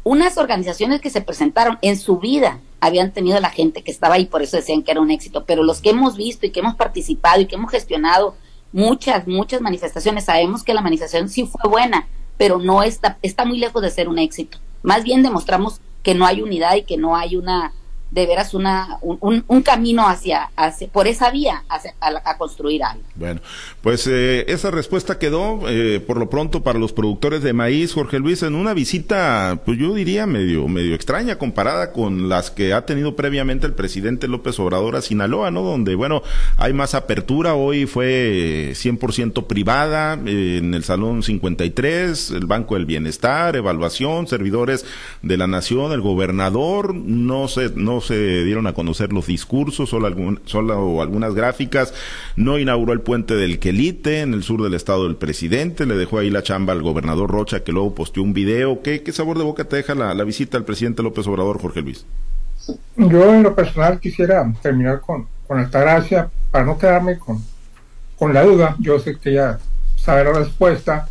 unas 0.04 0.38
organizaciones 0.38 1.02
que 1.02 1.10
se 1.10 1.22
presentaron 1.22 1.78
en 1.82 1.98
su 1.98 2.18
vida 2.18 2.60
habían 2.80 3.12
tenido 3.12 3.40
la 3.40 3.52
gente 3.52 3.84
que 3.84 3.92
estaba 3.92 4.16
ahí, 4.16 4.26
por 4.26 4.42
eso 4.42 4.58
decían 4.58 4.82
que 4.82 4.92
era 4.92 5.02
un 5.02 5.12
éxito, 5.12 5.46
pero 5.46 5.64
los 5.64 5.82
que 5.82 5.92
hemos 5.92 6.18
visto 6.18 6.46
y 6.46 6.50
que 6.50 6.62
hemos 6.62 6.76
participado 6.76 7.40
y 7.40 7.46
que 7.46 7.56
hemos 7.56 7.72
gestionado 7.72 8.36
muchas, 8.72 9.28
muchas 9.28 9.62
manifestaciones, 9.62 10.26
sabemos 10.26 10.64
que 10.64 10.74
la 10.74 10.82
manifestación 10.82 11.30
sí 11.30 11.46
fue 11.46 11.70
buena, 11.70 12.08
pero 12.38 12.58
no 12.58 12.82
está, 12.82 13.20
está 13.22 13.46
muy 13.46 13.60
lejos 13.60 13.82
de 13.84 13.92
ser 13.92 14.10
un 14.10 14.18
éxito. 14.18 14.58
Más 14.82 15.04
bien 15.04 15.22
demostramos 15.22 15.80
que 16.02 16.16
no 16.16 16.26
hay 16.26 16.42
unidad 16.42 16.76
y 16.76 16.84
que 16.84 16.98
no 16.98 17.16
hay 17.16 17.36
una, 17.36 17.74
de 18.12 18.28
veras, 18.28 18.54
una, 18.54 18.98
un, 19.02 19.44
un- 19.48 19.62
camino 19.62 20.08
hacia, 20.08 20.50
hacia, 20.58 20.88
por 20.90 21.08
esa 21.08 21.32
vía, 21.32 21.64
hacia, 21.70 21.94
a, 22.02 22.12
a 22.30 22.38
construir 22.38 22.84
algo. 22.84 23.04
Bueno, 23.16 23.40
pues 23.82 24.06
eh, 24.08 24.44
esa 24.50 24.70
respuesta 24.72 25.18
quedó 25.18 25.62
eh, 25.70 26.00
por 26.06 26.18
lo 26.18 26.30
pronto 26.30 26.62
para 26.62 26.78
los 26.80 26.92
productores 26.94 27.42
de 27.42 27.54
maíz, 27.54 27.94
Jorge 27.94 28.20
Luis, 28.20 28.44
en 28.44 28.56
una 28.56 28.74
visita, 28.74 29.62
pues 29.66 29.78
yo 29.78 29.94
diría 29.94 30.26
medio, 30.26 30.68
medio 30.68 30.94
extraña 30.96 31.38
comparada 31.38 31.94
con 31.94 32.28
las 32.28 32.52
que 32.52 32.74
ha 32.74 32.86
tenido 32.86 33.16
previamente 33.16 33.66
el 33.66 33.74
presidente 33.74 34.28
López 34.28 34.60
Obrador 34.60 34.96
a 34.98 35.02
Sinaloa, 35.02 35.50
¿no? 35.52 35.62
Donde, 35.62 35.96
bueno, 35.96 36.22
hay 36.58 36.74
más 36.74 36.96
apertura, 36.96 37.54
hoy 37.56 37.86
fue 37.86 38.72
100% 38.74 39.48
privada, 39.48 40.20
eh, 40.26 40.58
en 40.58 40.74
el 40.74 40.84
Salón 40.84 41.24
53, 41.24 42.32
el 42.32 42.46
Banco 42.46 42.76
del 42.76 42.86
Bienestar, 42.86 43.56
evaluación, 43.56 44.28
servidores 44.28 44.86
de 45.22 45.38
la 45.38 45.48
Nación, 45.48 45.92
el 45.92 46.02
gobernador, 46.02 46.94
no 46.96 47.48
se, 47.48 47.70
se 48.02 48.44
dieron 48.44 48.68
a 48.68 48.74
conocer 48.74 49.14
los 49.14 49.28
discursos, 49.28 49.90
solo, 49.90 50.08
algún, 50.08 50.42
solo 50.46 51.02
algunas 51.02 51.34
gráficas, 51.34 51.94
no 52.36 52.60
inauguró 52.60 52.94
el 52.94 53.02
puente 53.02 53.36
del 53.36 53.60
Quelite 53.60 54.22
en 54.22 54.34
el 54.34 54.44
sur 54.44 54.62
del 54.64 54.74
estado 54.74 55.06
del 55.06 55.16
presidente, 55.16 55.86
le 55.86 55.96
dejó 55.96 56.20
ahí 56.20 56.30
la 56.30 56.44
chamba 56.44 56.74
al 56.74 56.82
gobernador 56.82 57.30
Rocha 57.30 57.64
que 57.64 57.72
luego 57.72 57.96
posteó 57.96 58.24
un 58.24 58.34
video. 58.34 58.82
¿Qué, 58.82 59.04
sabor 59.12 59.38
de 59.38 59.44
boca 59.44 59.64
te 59.64 59.78
deja 59.78 59.96
la, 59.96 60.24
visita 60.24 60.58
al 60.58 60.66
presidente 60.66 61.04
López 61.04 61.28
Obrador, 61.28 61.62
Jorge 61.62 61.82
Luis? 61.82 62.06
Yo 62.96 63.34
en 63.34 63.44
lo 63.44 63.56
personal 63.56 64.00
quisiera 64.00 64.52
terminar 64.62 65.02
con, 65.02 65.28
con 65.48 65.60
Altagracia 65.60 66.30
para 66.52 66.66
no 66.66 66.78
quedarme 66.78 67.18
con, 67.18 68.34
la 68.34 68.44
duda. 68.44 68.76
Yo 68.80 69.00
sé 69.00 69.18
que 69.18 69.34
ya 69.34 69.60
sabe 69.96 70.24
la 70.24 70.34
respuesta. 70.34 71.08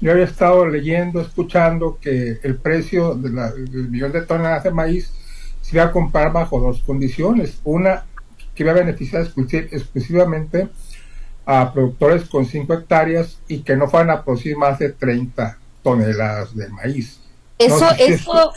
Yo 0.00 0.12
había 0.12 0.24
estado 0.24 0.66
leyendo, 0.66 1.20
escuchando 1.20 1.98
que 2.00 2.38
el 2.42 2.56
precio 2.56 3.14
del 3.14 3.88
millón 3.90 4.12
de 4.12 4.22
toneladas 4.22 4.64
de 4.64 4.70
maíz 4.70 5.12
se 5.74 5.78
iba 5.78 5.86
a 5.88 5.92
comprar 5.92 6.32
bajo 6.32 6.60
dos 6.60 6.80
condiciones. 6.82 7.58
Una, 7.64 8.04
que 8.54 8.62
iba 8.62 8.70
a 8.72 8.76
beneficiar 8.76 9.24
exclusi- 9.24 9.68
exclusivamente 9.72 10.68
a 11.44 11.72
productores 11.72 12.28
con 12.28 12.46
5 12.46 12.72
hectáreas 12.72 13.38
y 13.48 13.58
que 13.62 13.76
no 13.76 13.88
fueran 13.88 14.10
a 14.10 14.22
producir 14.24 14.56
más 14.56 14.78
de 14.78 14.90
30 14.90 15.58
toneladas 15.82 16.54
de 16.56 16.68
maíz. 16.68 17.20
Eso, 17.58 17.80
No 17.80 17.90
sé 17.90 17.96
si 18.06 18.12
eso, 18.14 18.52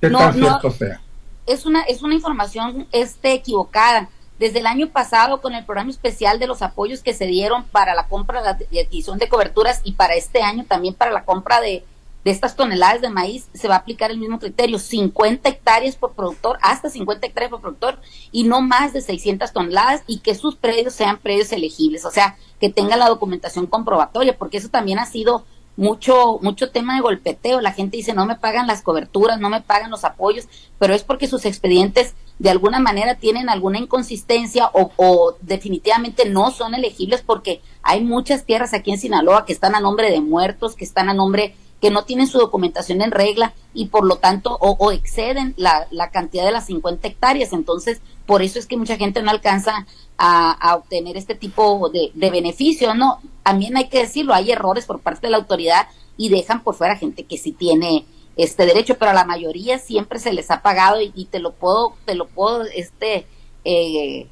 ¿Qué 0.00 0.10
No, 0.10 0.18
tan 0.18 0.38
no. 0.40 0.70
sea? 0.70 1.00
es 1.46 1.64
una 1.66 1.82
es 1.82 2.02
una 2.02 2.14
información 2.14 2.86
este 2.92 3.32
equivocada. 3.32 4.10
Desde 4.38 4.60
el 4.60 4.66
año 4.68 4.88
pasado 4.90 5.40
con 5.40 5.54
el 5.54 5.64
programa 5.64 5.90
especial 5.90 6.38
de 6.38 6.46
los 6.46 6.62
apoyos 6.62 7.02
que 7.02 7.12
se 7.12 7.26
dieron 7.26 7.64
para 7.64 7.94
la 7.96 8.06
compra 8.06 8.40
y 8.70 8.78
adquisición 8.78 9.18
de 9.18 9.28
coberturas 9.28 9.80
y 9.82 9.92
para 9.92 10.14
este 10.14 10.42
año 10.42 10.64
también 10.68 10.94
para 10.94 11.10
la 11.10 11.24
compra 11.24 11.60
de, 11.60 11.84
de 12.24 12.30
estas 12.30 12.56
toneladas 12.56 13.00
de 13.00 13.10
maíz 13.10 13.48
se 13.54 13.68
va 13.68 13.76
a 13.76 13.78
aplicar 13.78 14.10
el 14.10 14.18
mismo 14.18 14.38
criterio, 14.38 14.78
50 14.78 15.48
hectáreas 15.48 15.96
por 15.96 16.12
productor, 16.12 16.58
hasta 16.62 16.90
50 16.90 17.26
hectáreas 17.26 17.50
por 17.50 17.60
productor 17.60 18.00
y 18.32 18.44
no 18.44 18.60
más 18.60 18.92
de 18.92 19.00
600 19.00 19.52
toneladas 19.52 20.02
y 20.06 20.18
que 20.18 20.34
sus 20.34 20.56
predios 20.56 20.94
sean 20.94 21.18
predios 21.18 21.52
elegibles, 21.52 22.04
o 22.04 22.10
sea, 22.10 22.36
que 22.60 22.70
tengan 22.70 22.98
la 22.98 23.08
documentación 23.08 23.66
comprobatoria, 23.66 24.36
porque 24.36 24.58
eso 24.58 24.68
también 24.68 24.98
ha 24.98 25.06
sido 25.06 25.44
mucho, 25.78 26.40
mucho 26.42 26.72
tema 26.72 26.96
de 26.96 27.00
golpeteo. 27.00 27.60
La 27.60 27.72
gente 27.72 27.96
dice, 27.96 28.12
no 28.12 28.26
me 28.26 28.34
pagan 28.34 28.66
las 28.66 28.82
coberturas, 28.82 29.38
no 29.38 29.48
me 29.48 29.60
pagan 29.60 29.92
los 29.92 30.04
apoyos, 30.04 30.48
pero 30.78 30.92
es 30.92 31.04
porque 31.04 31.28
sus 31.28 31.44
expedientes 31.44 32.16
de 32.40 32.50
alguna 32.50 32.80
manera 32.80 33.14
tienen 33.14 33.48
alguna 33.48 33.78
inconsistencia 33.78 34.70
o, 34.72 34.90
o, 34.96 35.36
definitivamente 35.40 36.28
no 36.28 36.50
son 36.50 36.74
elegibles 36.74 37.22
porque 37.22 37.62
hay 37.82 38.02
muchas 38.02 38.44
tierras 38.44 38.74
aquí 38.74 38.90
en 38.90 38.98
Sinaloa 38.98 39.44
que 39.44 39.52
están 39.52 39.76
a 39.76 39.80
nombre 39.80 40.10
de 40.10 40.20
muertos, 40.20 40.74
que 40.74 40.84
están 40.84 41.08
a 41.08 41.14
nombre 41.14 41.54
que 41.80 41.90
no 41.90 42.04
tienen 42.04 42.26
su 42.26 42.38
documentación 42.38 43.02
en 43.02 43.10
regla 43.10 43.54
y 43.72 43.86
por 43.86 44.04
lo 44.04 44.16
tanto 44.16 44.56
o, 44.60 44.90
exceden 44.90 45.54
la, 45.56 45.86
la, 45.90 46.10
cantidad 46.10 46.44
de 46.44 46.52
las 46.52 46.66
50 46.66 47.06
hectáreas. 47.06 47.52
Entonces, 47.52 48.00
por 48.26 48.42
eso 48.42 48.58
es 48.58 48.66
que 48.66 48.76
mucha 48.76 48.96
gente 48.96 49.22
no 49.22 49.30
alcanza 49.30 49.86
a, 50.16 50.52
a 50.52 50.74
obtener 50.74 51.16
este 51.16 51.34
tipo 51.34 51.88
de, 51.88 52.10
de 52.14 52.30
beneficio, 52.30 52.94
¿no? 52.94 53.20
También 53.42 53.76
hay 53.76 53.88
que 53.88 54.00
decirlo, 54.00 54.34
hay 54.34 54.50
errores 54.50 54.86
por 54.86 55.00
parte 55.00 55.28
de 55.28 55.30
la 55.30 55.36
autoridad 55.36 55.86
y 56.16 56.28
dejan 56.28 56.62
por 56.62 56.74
fuera 56.74 56.96
gente 56.96 57.24
que 57.24 57.38
sí 57.38 57.52
tiene 57.52 58.04
este 58.36 58.66
derecho, 58.66 58.96
pero 58.98 59.10
a 59.10 59.14
la 59.14 59.24
mayoría 59.24 59.78
siempre 59.78 60.18
se 60.18 60.32
les 60.32 60.50
ha 60.50 60.62
pagado 60.62 61.00
y, 61.00 61.24
te 61.26 61.38
lo 61.38 61.52
puedo, 61.52 61.94
te 62.04 62.14
lo 62.14 62.26
puedo 62.26 62.62
este 62.64 63.26
eh, 63.64 64.28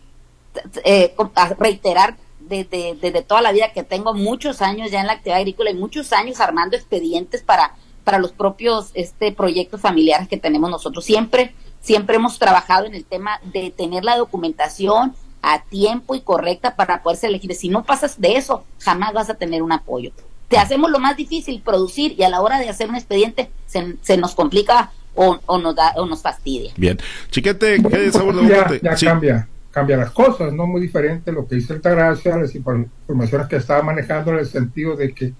eh, 0.85 1.15
reiterar 1.59 2.17
desde, 2.49 2.97
desde 3.01 3.23
toda 3.23 3.43
la 3.43 3.53
vida 3.53 3.73
que 3.73 3.83
tengo 3.83 4.15
muchos 4.15 4.63
años 4.63 4.91
ya 4.91 5.01
en 5.01 5.07
la 5.07 5.15
actividad 5.15 5.39
agrícola 5.39 5.71
y 5.71 5.75
muchos 5.75 6.13
años 6.13 6.41
armando 6.41 6.77
expedientes 6.77 7.43
para, 7.43 7.75
para 8.05 8.19
los 8.19 8.33
propios 8.33 8.91
este 8.95 9.33
proyectos 9.33 9.81
familiares 9.81 10.29
que 10.29 10.37
tenemos 10.37 10.71
nosotros. 10.71 11.05
Siempre, 11.05 11.55
siempre 11.81 12.17
hemos 12.17 12.39
trabajado 12.39 12.87
en 12.87 12.95
el 12.95 13.05
tema 13.05 13.41
de 13.53 13.71
tener 13.71 14.05
la 14.05 14.17
documentación 14.17 15.15
a 15.43 15.63
tiempo 15.63 16.15
y 16.15 16.21
correcta 16.21 16.77
para 16.77 17.03
poderse 17.03 17.27
elegir. 17.27 17.55
Si 17.55 17.69
no 17.69 17.85
pasas 17.85 18.21
de 18.21 18.37
eso, 18.37 18.65
jamás 18.81 19.13
vas 19.13 19.31
a 19.31 19.35
tener 19.35 19.63
un 19.63 19.73
apoyo. 19.73 20.13
Te 20.49 20.59
hacemos 20.59 20.91
lo 20.91 20.99
más 20.99 21.17
difícil, 21.17 21.61
producir, 21.61 22.15
y 22.19 22.23
a 22.23 22.29
la 22.29 22.41
hora 22.41 22.59
de 22.59 22.69
hacer 22.69 22.89
un 22.89 22.95
expediente 22.95 23.51
se, 23.67 23.97
se 24.03 24.17
nos 24.17 24.35
complica 24.35 24.93
o, 25.15 25.39
o, 25.47 25.59
nos 25.59 25.75
da 25.75 25.93
o 25.97 26.07
nos 26.07 26.23
fastidia. 26.23 26.73
Bien. 26.77 26.99
Chiquete, 27.31 27.83
¿qué 27.83 28.13
sabor 28.13 28.37
de 28.37 28.81
Ya, 28.83 28.95
ya 28.95 29.07
cambia 29.07 29.49
cambia 29.77 29.99
las 29.99 30.11
cosas, 30.11 30.55
no 30.55 30.67
muy 30.67 30.81
diferente 30.81 31.31
lo 31.31 31.47
que 31.47 31.57
dice 31.57 31.75
Altagracia, 31.75 32.35
las 32.39 32.55
informaciones 32.55 33.47
que 33.47 33.57
estaba 33.57 33.83
manejando 33.83 34.31
en 34.31 34.39
el 34.39 34.47
sentido 34.47 34.97
de 34.97 35.13
que 35.13 35.35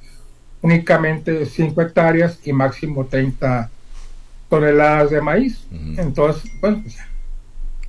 únicamente 0.61 1.47
5 1.47 1.81
hectáreas 1.81 2.39
y 2.45 2.53
máximo 2.53 3.07
30 3.07 3.71
toneladas 4.51 5.11
de 5.11 5.23
maíz. 5.23 5.67
Entonces, 5.97 6.53
bueno, 6.61 6.83
pues 6.83 6.99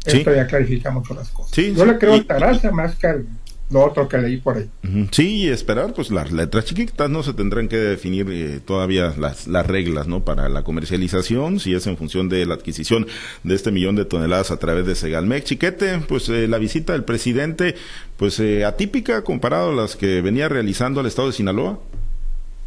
esto 0.05 0.33
ya 0.33 0.47
clarifica 0.47 0.89
mucho 0.89 1.13
las 1.13 1.29
cosas. 1.31 1.51
Yo 1.51 1.85
le 1.85 1.97
creo 1.97 2.13
a 2.13 2.15
Altagracia 2.15 2.71
más 2.71 2.95
que 2.95 3.07
al 3.07 3.27
lo 3.69 3.83
otro 3.83 4.07
que 4.07 4.17
leí 4.17 4.37
por 4.37 4.57
ahí. 4.57 4.69
Sí, 5.11 5.35
y 5.35 5.47
esperar, 5.49 5.93
pues 5.93 6.09
las 6.09 6.31
letras 6.31 6.65
chiquitas 6.65 7.09
no 7.09 7.21
se 7.21 7.33
tendrán 7.33 7.67
que 7.67 7.75
definir 7.75 8.27
eh, 8.29 8.61
todavía 8.63 9.13
las, 9.17 9.47
las 9.47 9.67
reglas, 9.67 10.07
¿no? 10.07 10.23
Para 10.23 10.47
la 10.47 10.63
comercialización, 10.63 11.59
si 11.59 11.73
es 11.73 11.85
en 11.85 11.97
función 11.97 12.29
de 12.29 12.45
la 12.45 12.53
adquisición 12.53 13.07
de 13.43 13.55
este 13.55 13.71
millón 13.71 13.97
de 13.97 14.05
toneladas 14.05 14.51
a 14.51 14.57
través 14.57 14.85
de 14.85 14.95
Segalmex. 14.95 15.45
Chiquete, 15.45 15.99
pues 16.07 16.29
eh, 16.29 16.47
la 16.47 16.59
visita 16.59 16.93
del 16.93 17.03
presidente, 17.03 17.75
pues 18.15 18.39
eh, 18.39 18.63
atípica 18.63 19.23
comparado 19.23 19.71
a 19.71 19.75
las 19.75 19.97
que 19.97 20.21
venía 20.21 20.47
realizando 20.47 21.01
al 21.01 21.05
estado 21.05 21.27
de 21.27 21.33
Sinaloa. 21.33 21.79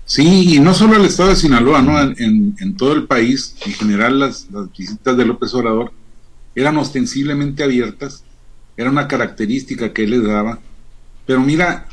Sí, 0.05 0.57
y 0.57 0.61
no 0.61 0.75
solo 0.75 0.97
al 0.97 1.05
estado 1.07 1.31
de 1.31 1.37
Sinaloa, 1.37 1.81
¿no? 1.81 1.99
En, 2.01 2.57
en, 2.59 2.77
todo 2.77 2.93
el 2.93 3.05
país, 3.07 3.57
en 3.65 3.73
general, 3.73 4.19
las, 4.19 4.49
las 4.51 4.71
visitas 4.77 5.17
de 5.17 5.25
López 5.25 5.55
Obrador 5.55 5.93
eran 6.55 6.77
ostensiblemente 6.77 7.63
abiertas, 7.63 8.25
era 8.77 8.91
una 8.91 9.09
característica 9.09 9.93
que 9.93 10.05
él 10.05 10.11
les 10.11 10.25
daba 10.25 10.59
pero 11.31 11.43
mira, 11.43 11.87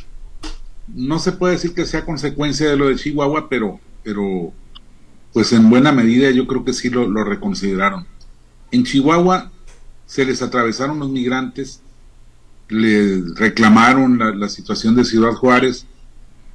no 0.88 1.20
se 1.20 1.32
puede 1.32 1.54
decir 1.54 1.76
que 1.76 1.86
sea 1.86 2.06
consecuencia 2.06 2.68
de 2.68 2.76
lo 2.76 2.88
de 2.88 2.96
Chihuahua, 2.96 3.48
pero, 3.48 3.80
pero 4.02 4.52
pues 5.32 5.54
en 5.54 5.70
buena 5.70 5.92
medida 5.92 6.32
yo 6.32 6.48
creo 6.48 6.66
que 6.66 6.74
sí 6.74 6.90
lo, 6.90 7.24
reconsideraron. 7.24 8.08
En 8.72 8.84
Chihuahua 8.84 9.52
se 10.08 10.26
les 10.26 10.42
atravesaron 10.42 10.98
los 10.98 11.12
migrantes, 11.12 11.84
le 12.70 13.22
reclamaron 13.36 14.18
la, 14.18 14.34
la, 14.34 14.50
situación 14.50 14.96
de 14.96 15.06
Ciudad 15.06 15.34
Juárez 15.34 15.86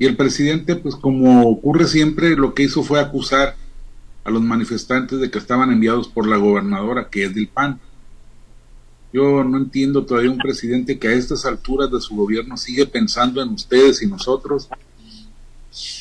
y 0.01 0.07
el 0.07 0.17
presidente, 0.17 0.75
pues 0.75 0.97
como 0.97 1.49
ocurre 1.49 1.87
siempre, 1.87 2.35
lo 2.35 2.53
que 2.53 2.65
hizo 2.65 2.83
fue 2.83 2.99
acusar 2.99 3.55
a 4.25 4.31
los 4.33 4.43
manifestantes 4.43 5.21
de 5.21 5.31
que 5.31 5.39
estaban 5.39 5.71
enviados 5.71 6.09
por 6.09 6.27
la 6.27 6.37
gobernadora, 6.37 7.11
que 7.11 7.27
es 7.27 7.33
del 7.37 7.47
PAN. 7.47 7.79
Yo 9.13 9.45
no 9.45 9.59
entiendo 9.59 10.05
todavía 10.05 10.31
un 10.31 10.39
presidente 10.39 10.99
que 10.99 11.09
a 11.09 11.13
estas 11.13 11.45
alturas 11.45 11.91
de 11.91 12.01
su 12.01 12.17
gobierno 12.17 12.57
sigue 12.57 12.87
pensando 12.87 13.43
en 13.43 13.51
ustedes 13.51 14.03
y 14.03 14.07
nosotros 14.07 14.69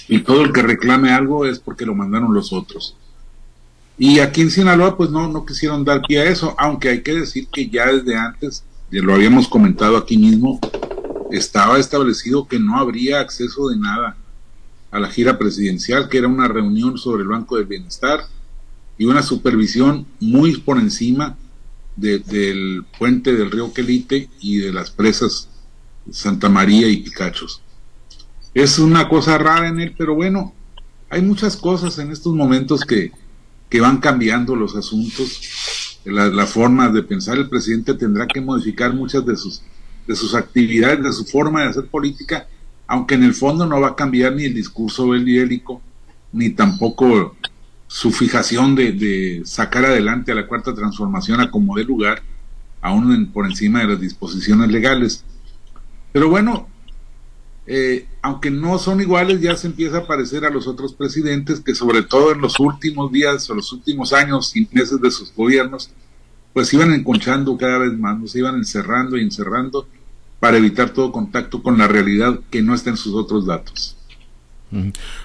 y 0.08 0.20
todo 0.20 0.44
el 0.44 0.52
que 0.52 0.62
reclame 0.62 1.12
algo 1.12 1.46
es 1.46 1.60
porque 1.60 1.86
lo 1.86 1.96
mandaron 1.96 2.34
los 2.34 2.52
otros. 2.52 2.96
Y 3.98 4.20
aquí 4.20 4.42
en 4.42 4.52
Sinaloa 4.52 4.98
pues 4.98 5.10
no, 5.10 5.28
no 5.28 5.46
quisieron 5.46 5.86
dar 5.86 6.02
pie 6.02 6.22
a 6.22 6.30
eso, 6.30 6.56
aunque 6.58 6.90
hay 6.90 7.02
que 7.02 7.14
decir 7.14 7.48
que 7.48 7.70
ya 7.70 7.88
desde 7.88 8.18
antes, 8.18 8.64
ya 8.92 9.02
lo 9.02 9.14
habíamos 9.14 9.48
comentado 9.48 9.98
aquí 9.98 10.18
mismo, 10.18 10.60
estaba 11.32 11.80
establecido 11.80 12.48
que 12.48 12.60
no 12.60 12.78
habría 12.78 13.20
acceso 13.20 13.70
de 13.70 13.78
nada 13.78 14.18
a 14.90 15.00
la 15.00 15.10
gira 15.10 15.38
presidencial, 15.38 16.10
que 16.10 16.18
era 16.18 16.28
una 16.28 16.48
reunión 16.48 16.98
sobre 16.98 17.24
el 17.24 17.30
Banco 17.30 17.56
del 17.56 17.66
Bienestar 17.66 18.22
y 18.98 19.06
una 19.06 19.22
supervisión 19.22 20.06
muy 20.20 20.58
por 20.58 20.78
encima 20.78 21.38
del 21.96 22.86
puente 22.98 23.34
del 23.34 23.52
río 23.52 23.74
Quelite 23.74 24.30
y 24.40 24.58
de 24.58 24.72
las 24.72 24.92
presas 24.92 25.50
Santa 26.10 26.50
María 26.50 26.88
y 26.88 26.98
Picachos. 26.98 27.62
Es 28.54 28.80
una 28.80 29.08
cosa 29.08 29.38
rara 29.38 29.68
en 29.68 29.80
él, 29.80 29.94
pero 29.98 30.16
bueno, 30.16 30.54
hay 31.10 31.22
muchas 31.22 31.56
cosas 31.56 31.98
en 32.00 32.12
estos 32.12 32.34
momentos 32.34 32.82
que, 32.82 33.12
que 33.70 33.82
van 33.82 33.98
cambiando 33.98 34.56
los 34.56 34.76
asuntos, 34.76 36.00
la, 36.06 36.28
la, 36.28 36.46
forma 36.46 36.90
de 36.90 37.04
pensar. 37.04 37.38
El 37.38 37.50
presidente 37.50 37.94
tendrá 37.94 38.28
que 38.28 38.42
modificar 38.42 38.94
muchas 38.94 39.26
de 39.26 39.38
sus, 39.38 39.62
de 40.08 40.16
sus 40.16 40.36
actividades, 40.36 41.04
de 41.04 41.14
su 41.14 41.26
forma 41.26 41.62
de 41.62 41.70
hacer 41.70 41.88
política, 41.88 42.48
aunque 42.88 43.16
en 43.16 43.24
el 43.24 43.34
fondo 43.34 43.66
no 43.66 43.80
va 43.80 43.90
a 43.90 43.96
cambiar 43.96 44.34
ni 44.36 44.46
el 44.46 44.54
discurso 44.54 45.10
bélico, 45.10 45.82
ni 46.34 46.50
tampoco 46.50 47.36
su 47.92 48.10
fijación 48.10 48.74
de, 48.74 49.42
sacar 49.44 49.84
adelante 49.84 50.32
a 50.32 50.36
la 50.36 50.48
cuarta 50.48 50.74
transformación 50.74 51.42
a 51.42 51.52
como 51.52 51.76
de 51.76 51.84
lugar, 51.84 52.24
aún 52.80 53.30
por 53.34 53.46
encima 53.46 53.80
de 53.80 53.88
las 53.88 54.00
disposiciones 54.00 54.72
legales. 54.72 55.26
Pero 56.14 56.30
bueno, 56.30 56.70
eh, 57.68 58.08
aunque 58.22 58.50
no 58.50 58.80
son 58.80 59.02
iguales, 59.02 59.42
ya 59.42 59.58
se 59.58 59.68
empieza 59.68 59.98
a 59.98 60.08
parecer 60.08 60.46
a 60.46 60.50
los 60.50 60.68
otros 60.68 60.94
presidentes 60.94 61.60
que 61.60 61.76
sobre 61.76 62.02
todo 62.02 62.32
en 62.32 62.40
los 62.40 62.62
últimos 62.62 63.12
días 63.12 63.50
o 63.50 63.56
los 63.56 63.74
últimos 63.74 64.14
años 64.14 64.56
y 64.56 64.70
meses 64.72 65.02
de 65.02 65.12
sus 65.12 65.36
gobiernos, 65.36 65.92
pues 66.54 66.74
iban 66.74 66.94
enconchando 66.94 67.58
cada 67.58 67.80
vez 67.80 67.92
más, 67.92 68.32
se 68.32 68.40
iban 68.40 68.56
encerrando 68.56 69.18
y 69.18 69.22
encerrando 69.22 69.86
para 70.40 70.56
evitar 70.56 70.92
todo 70.92 71.12
contacto 71.12 71.62
con 71.62 71.78
la 71.78 71.90
realidad 71.90 72.40
que 72.50 72.62
no 72.62 72.74
está 72.74 72.90
en 72.92 72.98
sus 72.98 73.14
otros 73.16 73.46
datos. 73.46 73.98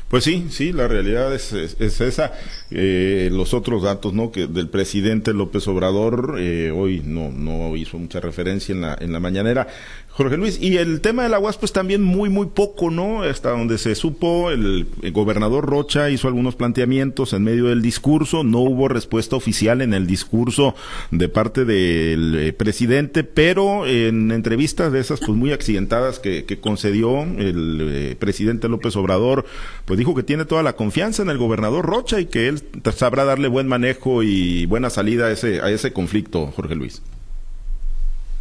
Pues 0.09 0.25
sí, 0.25 0.47
sí, 0.51 0.73
la 0.73 0.89
realidad 0.89 1.33
es, 1.35 1.53
es, 1.53 2.01
esa. 2.01 2.33
Eh, 2.71 3.29
los 3.33 3.55
otros 3.55 3.83
datos, 3.83 4.13
¿no? 4.13 4.33
Que 4.33 4.47
del 4.47 4.69
presidente 4.69 5.33
López 5.33 5.69
Obrador 5.69 6.37
eh, 6.39 6.73
hoy 6.73 7.03
no 7.05 7.31
no 7.31 7.77
hizo 7.77 7.99
mucha 7.99 8.21
referencia 8.21 8.75
en 8.75 8.81
la 8.81 8.97
en 9.01 9.13
la 9.13 9.21
mañanera, 9.21 9.69
Jorge 10.17 10.39
Luis. 10.39 10.59
Y 10.59 10.79
el 10.79 11.03
tema 11.03 11.25
de 11.25 11.29
la 11.29 11.39
UAS, 11.39 11.59
pues 11.59 11.73
también 11.73 12.03
muy, 12.03 12.31
muy 12.31 12.47
poco, 12.47 12.91
¿no? 12.91 13.23
Hasta 13.23 13.51
donde 13.51 13.77
se 13.77 13.95
supo, 13.95 14.51
el, 14.51 14.87
gobernador 15.13 15.67
Rocha 15.67 16.09
hizo 16.09 16.27
algunos 16.27 16.57
planteamientos 16.57 17.35
en 17.35 17.45
medio 17.45 17.67
del 17.67 17.83
discurso, 17.83 18.43
no 18.43 18.61
hubo 18.61 18.89
respuesta 18.89 19.37
oficial 19.37 19.83
en 19.83 19.93
el 19.93 20.07
discurso 20.07 20.75
de 21.11 21.29
parte 21.29 21.67
del 21.67 22.35
eh, 22.35 22.53
presidente, 22.55 23.25
pero 23.25 23.87
en 23.87 24.31
entrevistas 24.33 24.91
de 24.91 25.01
esas, 25.01 25.21
pues 25.21 25.37
muy 25.37 25.53
accidentadas 25.53 26.19
que, 26.19 26.47
concedió 26.63 27.23
el 27.23 27.81
eh, 27.83 28.17
presidente 28.19 28.69
López 28.69 28.97
Obrador, 28.97 29.45
pues 29.85 29.99
dijo 29.99 30.15
que 30.15 30.23
tiene 30.23 30.47
toda 30.47 30.63
la 30.63 30.77
confianza 30.77 31.23
en 31.23 31.29
el 31.29 31.37
gobernador 31.37 31.85
Rocha 31.85 32.21
y 32.21 32.27
que 32.27 32.49
él 32.49 32.63
sabrá 32.95 33.27
darle 33.27 33.49
buen 33.49 33.69
manejo 33.69 34.23
y 34.23 34.65
buena 34.65 34.89
salida 34.89 35.27
a 35.27 35.33
ese, 35.33 35.61
a 35.61 35.71
ese 35.71 35.93
conflicto, 35.93 36.47
Jorge 36.47 36.75
Luis. 36.75 37.03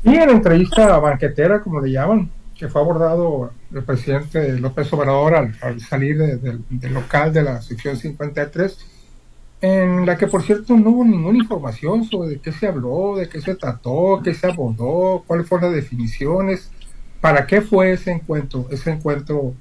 Y 0.05 0.15
en 0.15 0.27
la 0.27 0.33
entrevista 0.33 0.99
banquetera, 0.99 1.61
como 1.61 1.81
le 1.81 1.91
llaman, 1.91 2.29
que 2.55 2.69
fue 2.69 2.79
abordado 2.79 3.51
el 3.73 3.83
presidente 3.83 4.57
López 4.59 4.93
Obrador 4.93 5.35
al, 5.35 5.81
salir 5.81 6.17
del 6.17 6.93
local 6.93 7.33
de 7.33 7.41
la 7.41 7.59
sección 7.59 7.97
53, 7.97 8.77
en 9.61 10.05
la 10.05 10.15
que 10.15 10.27
por 10.27 10.43
cierto 10.43 10.77
no 10.77 10.91
hubo 10.91 11.05
ninguna 11.05 11.39
información 11.39 12.03
sobre 12.03 12.29
de 12.29 12.39
qué 12.39 12.51
se 12.51 12.67
habló, 12.67 13.15
de 13.17 13.27
qué 13.27 13.41
se 13.41 13.55
trató, 13.55 14.21
qué 14.23 14.35
se 14.35 14.45
abordó, 14.45 15.23
cuáles 15.25 15.47
fueron 15.47 15.71
las 15.71 15.75
definiciones, 15.75 16.69
para 17.19 17.47
qué 17.47 17.61
fue 17.61 17.93
ese 17.93 18.11
encuentro, 18.11 18.67
ese 18.69 18.91
encuentro 18.91 19.55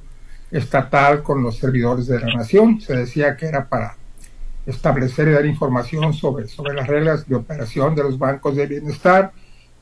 estatal 0.51 1.23
con 1.23 1.43
los 1.43 1.57
servidores 1.57 2.07
de 2.07 2.21
la 2.21 2.35
nación. 2.35 2.83
Se 2.83 2.95
decía 2.95 3.35
que 3.35 3.47
era 3.47 3.67
para 3.67 3.97
establecer 4.67 5.29
y 5.29 5.33
dar 5.33 5.47
información 5.47 6.13
sobre, 6.13 6.49
sobre 6.49 6.75
las 6.75 6.87
reglas 6.87 7.27
de 7.27 7.35
operación 7.35 7.95
de 7.95 8.03
los 8.03 8.19
bancos 8.19 8.57
de 8.57 8.67
bienestar, 8.67 9.33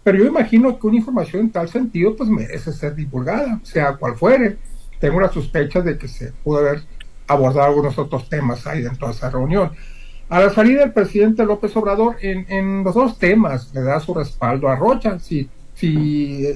pero 0.03 0.19
yo 0.19 0.27
imagino 0.27 0.79
que 0.79 0.87
una 0.87 0.97
información 0.97 1.43
en 1.43 1.51
tal 1.51 1.69
sentido 1.69 2.17
pues 2.17 2.29
merece 2.29 2.73
ser 2.73 2.95
divulgada, 2.95 3.61
sea 3.63 3.97
cual 3.97 4.17
fuere. 4.17 4.59
Tengo 4.99 5.21
la 5.21 5.31
sospecha 5.31 5.81
de 5.81 5.97
que 5.97 6.09
se 6.09 6.33
pudo 6.45 6.59
haber 6.59 6.83
abordar 7.27 7.69
algunos 7.69 7.99
otros 7.99 8.29
temas 8.29 8.67
ahí 8.67 8.83
dentro 8.83 9.07
de 9.07 9.15
esa 9.15 9.31
reunión. 9.31 9.71
A 10.29 10.41
la 10.41 10.51
salida 10.51 10.81
del 10.81 10.93
presidente 10.93 11.45
López 11.45 11.77
Obrador, 11.77 12.17
en, 12.21 12.83
los 12.85 12.95
dos 12.95 13.19
temas 13.19 13.73
le 13.75 13.83
da 13.83 14.01
su 14.01 14.15
respaldo 14.15 14.69
a 14.69 14.77
Rocha. 14.77 15.19
Si, 15.19 15.49
si, 15.75 16.47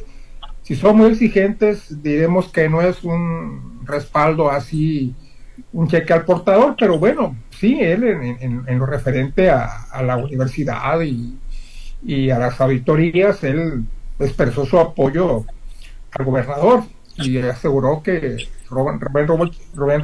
si 0.62 0.74
son 0.74 0.96
muy 0.96 1.10
exigentes, 1.10 2.02
diremos 2.02 2.48
que 2.48 2.68
no 2.68 2.80
es 2.82 3.04
un 3.04 3.82
respaldo 3.84 4.50
así, 4.50 5.14
un 5.72 5.88
cheque 5.88 6.12
al 6.12 6.24
portador, 6.24 6.74
pero 6.78 6.98
bueno, 6.98 7.36
sí, 7.50 7.78
él 7.80 8.04
en, 8.04 8.78
lo 8.78 8.86
referente 8.86 9.50
a 9.50 10.02
la 10.02 10.16
universidad 10.16 11.00
y, 11.02 11.36
y, 12.06 12.30
a 12.30 12.38
las 12.38 12.60
auditorías, 12.60 13.42
él 13.42 13.84
expresó 14.18 14.64
su 14.64 14.78
apoyo 14.78 15.44
al 16.12 16.24
gobernador 16.24 16.84
y 17.16 17.38
aseguró 17.38 18.02
que 18.02 18.36
Rubén, 18.70 19.00
Rubén, 19.74 20.02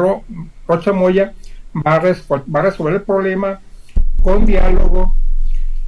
Rocha 0.67 0.93
Moya 0.93 1.33
va 1.75 1.97
a, 1.97 2.01
va 2.01 2.63
resolver 2.63 2.95
el 2.95 3.03
problema 3.03 3.61
con 4.23 4.45
diálogo, 4.45 5.15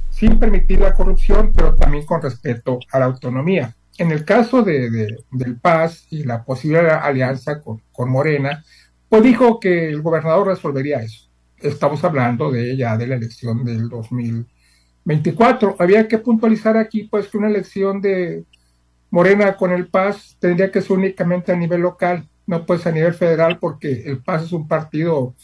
sin 0.09 0.39
permitir 0.39 0.79
la 0.79 0.93
corrupción, 0.93 1.51
pero 1.53 1.75
también 1.75 2.05
con 2.05 2.21
respeto 2.21 2.79
a 2.91 2.99
la 2.99 3.05
autonomía. 3.05 3.75
En 3.97 4.11
el 4.11 4.25
caso 4.25 4.61
de, 4.61 5.23
del 5.31 5.57
Paz 5.57 6.05
y 6.09 6.23
la 6.23 6.43
posible 6.43 6.79
alianza 6.79 7.61
con, 7.61 7.81
con, 7.91 8.09
Morena, 8.09 8.63
pues 9.07 9.23
dijo 9.23 9.59
que 9.59 9.89
el 9.89 10.01
gobernador 10.01 10.47
resolvería 10.47 11.01
eso. 11.01 11.29
Estamos 11.57 12.03
hablando 12.03 12.51
de 12.51 12.75
ya 12.75 12.97
de 12.97 13.07
la 13.07 13.15
elección 13.15 13.63
del 13.63 13.89
2024. 15.05 15.75
Había 15.79 16.07
que 16.07 16.17
puntualizar 16.17 16.77
aquí 16.77 17.03
pues 17.03 17.27
que 17.27 17.37
una 17.37 17.47
elección 17.47 18.01
de 18.01 18.43
Morena 19.09 19.55
con 19.55 19.71
el 19.71 19.87
Paz 19.87 20.35
tendría 20.39 20.71
que 20.71 20.81
ser 20.81 20.97
únicamente 20.97 21.51
a 21.51 21.55
nivel 21.55 21.81
local, 21.81 22.27
no 22.47 22.65
pues 22.65 22.85
a 22.85 22.91
nivel 22.91 23.13
federal, 23.13 23.59
porque 23.59 24.03
el 24.05 24.21
Paz 24.21 24.43
es 24.43 24.51
un 24.51 24.67
partido 24.67 25.35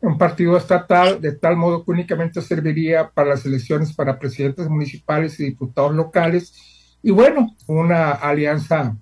un 0.00 0.18
partido 0.18 0.56
estatal, 0.56 1.20
de 1.20 1.32
tal 1.32 1.56
modo 1.56 1.84
que 1.84 1.90
únicamente 1.90 2.40
serviría 2.42 3.10
para 3.10 3.30
las 3.30 3.46
elecciones 3.46 3.92
para 3.92 4.18
presidentes 4.18 4.68
municipales 4.68 5.38
y 5.40 5.44
diputados 5.44 5.94
locales. 5.94 6.96
Y 7.02 7.10
bueno, 7.10 7.54
una 7.66 8.12
alianza, 8.12 8.96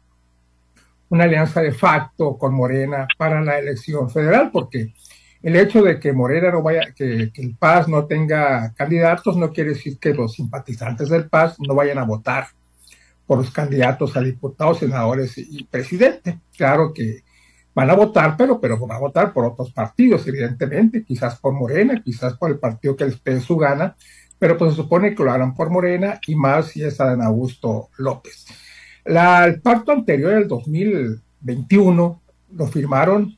una 1.09 1.25
alianza 1.25 1.61
de 1.61 1.73
facto 1.73 2.39
con 2.39 2.55
Morena 2.55 3.07
para 3.19 3.41
la 3.43 3.59
elección 3.59 4.09
federal, 4.11 4.51
porque 4.53 4.95
el 5.45 5.57
hecho 5.57 5.83
de 5.83 6.01
que 6.01 6.15
Morena 6.15 6.51
no 6.51 6.63
vaya, 6.63 6.95
que, 6.97 7.31
el 7.35 7.57
PAS 7.59 7.87
no 7.87 8.07
tenga 8.07 8.73
candidatos 8.73 9.37
no 9.37 9.53
quiere 9.53 9.71
decir 9.71 9.99
que 9.99 10.15
los 10.15 10.33
simpatizantes 10.33 11.11
del 11.11 11.29
PAS 11.29 11.57
no 11.61 11.75
vayan 11.75 11.99
a 11.99 12.05
votar 12.05 12.47
por 13.27 13.37
los 13.39 13.51
candidatos 13.51 14.17
a 14.17 14.23
diputados, 14.23 14.79
senadores 14.79 15.37
y 15.37 15.65
presidente. 15.65 16.39
Claro 16.57 16.95
que 16.95 17.25
van 17.75 17.91
a 17.91 17.95
votar, 17.95 18.39
pero, 18.39 18.59
pero 18.59 18.79
van 18.79 18.97
a 18.97 19.01
votar 19.01 19.35
por 19.35 19.45
otros 19.45 19.71
partidos, 19.71 20.27
evidentemente, 20.27 21.05
quizás 21.05 21.39
por 21.39 21.53
Morena, 21.53 22.03
quizás 22.03 22.39
por 22.39 22.51
el 22.51 22.59
partido 22.59 22.97
que 22.97 23.05
les 23.05 23.21
pide 23.21 23.41
su 23.41 23.59
gana, 23.59 23.97
pero 24.39 24.57
pues 24.57 24.71
se 24.71 24.77
supone 24.79 25.15
que 25.15 25.25
lo 25.25 25.31
harán 25.31 25.55
por 25.55 25.69
Morena 25.69 26.21
y 26.27 26.37
más 26.37 26.69
si 26.69 26.83
es 26.83 26.99
Adán 27.03 27.21
Augusto 27.21 27.91
López. 27.99 28.47
La, 29.05 29.45
el 29.45 29.61
pacto 29.61 29.93
anterior 29.93 30.33
del 30.33 30.49
2021 30.49 32.23
lo 32.53 32.67
firmaron 32.67 33.37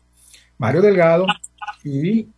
Mario 0.57 0.83
Delgado 0.83 1.27
y, 1.87 2.29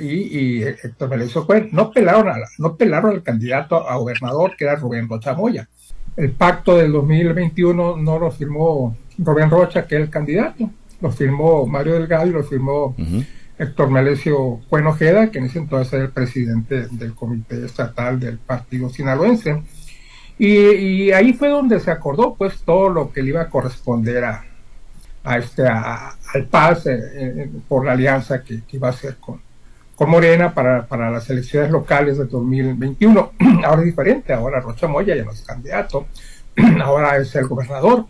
y, 0.00 0.38
y 0.38 0.62
Héctor 0.62 1.10
Melesio 1.10 1.46
No 1.72 1.90
pelaron, 1.90 2.28
a 2.28 2.36
no 2.58 2.76
pelaron 2.76 3.12
al 3.12 3.22
candidato 3.22 3.88
a 3.88 3.96
gobernador 3.96 4.56
que 4.56 4.64
era 4.64 4.76
Rubén 4.76 5.08
Rocha 5.08 5.34
Moya. 5.34 5.68
El 6.16 6.32
pacto 6.32 6.76
del 6.76 6.92
2021 6.92 7.96
no 7.98 8.18
lo 8.18 8.30
firmó 8.30 8.96
Rubén 9.18 9.50
Rocha, 9.50 9.86
que 9.86 9.96
es 9.96 10.02
el 10.02 10.10
candidato 10.10 10.70
lo 11.00 11.10
firmó 11.10 11.66
Mario 11.66 11.94
Delgado 11.94 12.26
y 12.26 12.30
lo 12.30 12.42
firmó 12.42 12.94
Héctor 13.58 13.90
Melesio 13.90 14.60
Cuenojeda, 14.68 15.30
que 15.30 15.38
en 15.38 15.46
ese 15.46 15.58
entonces 15.58 15.92
era 15.92 16.04
el 16.04 16.10
presidente 16.10 16.86
del 16.90 17.14
comité 17.14 17.64
estatal 17.64 18.18
del 18.18 18.38
partido 18.38 18.88
sinaloense. 18.88 19.62
Y, 20.38 21.10
ahí 21.12 21.32
fue 21.32 21.48
donde 21.48 21.80
se 21.80 21.90
acordó 21.90 22.34
pues 22.34 22.60
todo 22.62 22.90
lo 22.90 23.12
que 23.12 23.22
le 23.22 23.30
iba 23.30 23.42
a 23.42 23.48
corresponder 23.48 24.24
a, 24.24 24.44
a 25.26 25.38
este 25.38 25.66
al 25.66 26.44
PAS 26.50 26.86
eh, 26.86 26.98
eh, 27.14 27.50
por 27.68 27.84
la 27.84 27.92
alianza 27.92 28.42
que, 28.42 28.62
iba 28.72 28.88
a 28.88 28.90
hacer 28.92 29.16
con, 29.16 29.40
con 29.94 30.10
Morena 30.10 30.54
para, 30.54 30.86
para, 30.86 31.10
las 31.10 31.28
elecciones 31.28 31.70
locales 31.70 32.18
de 32.18 32.24
2021. 32.24 33.32
ahora 33.64 33.80
es 33.80 33.86
diferente, 33.86 34.32
ahora 34.32 34.60
Rocha 34.60 34.86
Moya 34.86 35.14
ya 35.14 35.24
no 35.24 35.32
es 35.32 35.42
candidato, 35.42 36.06
ahora 36.82 37.16
es 37.16 37.34
el 37.34 37.46
gobernador 37.46 38.06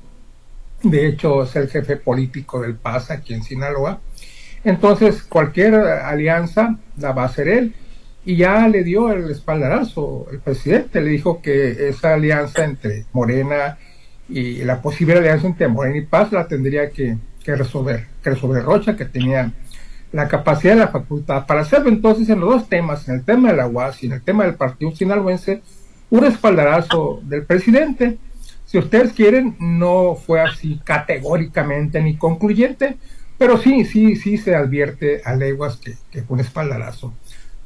de 0.83 1.09
hecho 1.09 1.43
es 1.43 1.57
el 1.57 1.69
jefe 1.69 1.97
político 1.97 2.61
del 2.61 2.77
PAS 2.77 3.11
aquí 3.11 3.35
en 3.35 3.43
Sinaloa. 3.43 4.01
Entonces, 4.65 5.23
cualquier 5.23 5.75
alianza 5.75 6.79
la 6.99 7.13
va 7.13 7.23
a 7.23 7.27
hacer 7.27 7.49
él. 7.49 7.75
Y 8.25 8.37
ya 8.37 8.67
le 8.67 8.83
dio 8.83 9.13
el 9.13 9.31
espaldarazo 9.31 10.27
el 10.33 10.41
presidente, 10.41 11.01
le 11.01 11.11
dijo 11.11 11.41
que 11.41 11.89
esa 11.89 12.15
alianza 12.15 12.65
entre 12.65 13.05
Morena 13.13 13.79
y 14.29 14.65
la 14.65 14.83
posible 14.83 15.19
alianza 15.19 15.47
entre 15.47 15.69
Morena 15.69 15.99
y 15.99 16.03
Paz 16.03 16.33
la 16.33 16.49
tendría 16.49 16.91
que, 16.91 17.17
resolver, 17.45 18.07
que 18.23 18.31
resolver 18.31 18.63
Rocha, 18.65 18.97
que 18.97 19.05
tenía 19.05 19.53
la 20.13 20.29
capacidad 20.29 20.75
y 20.77 20.79
la 20.79 20.89
facultad 20.89 21.47
para 21.47 21.61
hacerlo. 21.61 21.89
Entonces, 21.89 22.29
en 22.29 22.41
los 22.41 22.51
dos 22.51 22.69
temas, 22.69 23.09
en 23.09 23.17
el 23.17 23.25
tema 23.25 23.51
de 23.51 23.57
la 23.57 23.69
UAS 23.69 24.03
y 24.03 24.07
en 24.07 24.13
el 24.13 24.23
tema 24.23 24.45
del 24.45 24.55
partido 24.55 24.95
sinaloense, 24.95 25.63
un 26.11 26.25
espaldarazo 26.25 27.21
del 27.25 27.45
presidente 27.45 28.19
si 28.67 28.79
ustedes 28.79 29.13
quieren, 29.13 29.57
no 29.61 30.17
fue 30.17 30.41
así 30.41 30.81
categóricamente 30.83 32.03
ni 32.03 32.17
concluyente, 32.17 32.97
pero 33.39 33.59
sí, 33.59 33.85
sí, 33.85 34.17
sí 34.17 34.39
se 34.39 34.57
advierte 34.57 35.23
a 35.25 35.37
leguas 35.37 35.77
que, 35.77 36.23
fue 36.23 36.35
un 36.35 36.41
espaldarazo 36.41 37.15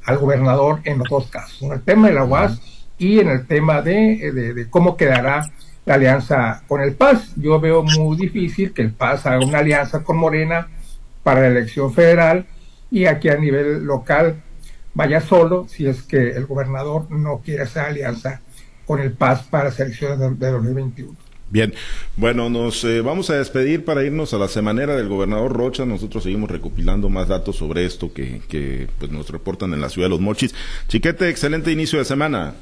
al 0.05 0.19
gobernador 0.19 0.81
en 0.85 0.99
los 0.99 1.09
dos 1.09 1.31
casos, 1.31 1.63
en 1.63 1.73
el 1.73 1.83
tema 1.83 2.09
de 2.09 2.15
la 2.15 2.25
UAS 2.25 2.61
y 2.99 3.19
en 3.19 3.29
el 3.29 3.47
tema 3.47 3.81
de, 3.81 4.53
de, 4.55 4.69
cómo 4.69 4.99
quedará 4.99 5.51
la 5.85 5.95
alianza 5.95 6.63
con 6.69 6.81
el 6.81 6.95
PAS. 6.95 7.33
Yo 7.37 7.61
veo 7.61 7.83
muy 7.83 8.17
difícil 8.17 8.73
que 8.73 8.83
el 8.83 8.93
PAS 8.93 9.27
haga 9.27 9.45
una 9.45 9.59
alianza 9.59 10.03
con 10.03 10.17
Morena 10.17 10.69
para 11.23 11.43
la 11.43 11.49
elección 11.49 11.93
federal 11.93 12.47
y 12.91 13.07
aquí 13.07 13.29
a 13.29 13.37
nivel 13.37 13.85
local 13.85 14.43
vaya 14.95 15.21
solo 15.21 15.67
si 15.69 15.87
es 15.87 16.03
que 16.03 16.31
el 16.31 16.47
gobernador 16.47 17.11
no 17.11 17.41
quiere 17.45 17.65
esa 17.65 17.87
alianza 17.87 18.41
con 18.87 19.01
el 19.01 19.13
PAS 19.13 19.45
para 19.45 19.65
las 19.65 19.81
elecciones 19.81 20.19
de, 20.19 20.51
2021. 20.51 21.15
Bien, 21.49 21.75
bueno, 22.17 22.49
nos 22.49 22.85
eh, 22.85 23.01
vamos 23.01 23.29
a 23.31 23.35
despedir 23.35 23.85
para 23.85 24.05
irnos 24.05 24.35
a 24.35 24.39
la 24.39 24.47
semanera 24.47 24.95
del 24.95 25.09
gobernador 25.09 25.53
Rocha. 25.53 25.85
Nosotros 25.85 26.23
seguimos 26.23 26.51
recopilando 26.51 27.09
más 27.09 27.27
datos 27.27 27.57
sobre 27.57 27.85
esto 27.85 28.13
que, 28.13 28.41
que 28.49 28.89
pues, 28.99 29.11
nos 29.11 29.29
reportan 29.31 29.73
en 29.75 29.81
la 29.81 29.89
ciudad 29.89 30.07
de 30.07 30.11
Los 30.11 30.21
Mochis. 30.21 30.55
Chiquete, 30.87 31.29
excelente 31.29 31.73
inicio 31.73 31.99
de 31.99 32.05
semana. 32.05 32.55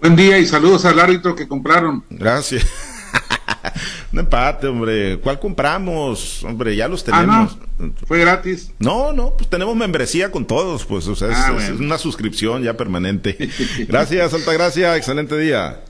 Buen 0.00 0.16
día 0.16 0.38
y 0.38 0.46
saludos 0.46 0.86
al 0.86 0.98
árbitro 0.98 1.36
que 1.36 1.46
compraron. 1.46 2.02
Gracias. 2.08 2.66
Un 4.12 4.18
empate, 4.20 4.66
hombre. 4.66 5.20
¿Cuál 5.20 5.38
compramos? 5.38 6.42
Hombre, 6.42 6.74
ya 6.74 6.88
los 6.88 7.06
ah, 7.08 7.20
tenemos. 7.20 7.58
Fue 8.06 8.18
gratis. 8.18 8.72
No, 8.78 9.12
no, 9.12 9.36
pues 9.36 9.50
tenemos 9.50 9.76
membresía 9.76 10.30
con 10.30 10.46
todos, 10.46 10.86
pues, 10.86 11.06
o 11.06 11.14
sea, 11.14 11.28
es, 11.28 11.36
ah, 11.36 11.72
una 11.78 11.98
suscripción 11.98 12.62
ya 12.62 12.78
permanente. 12.78 13.36
Gracias, 13.88 14.32
Altagracia, 14.32 14.96
excelente 14.96 15.36
día. 15.36 15.80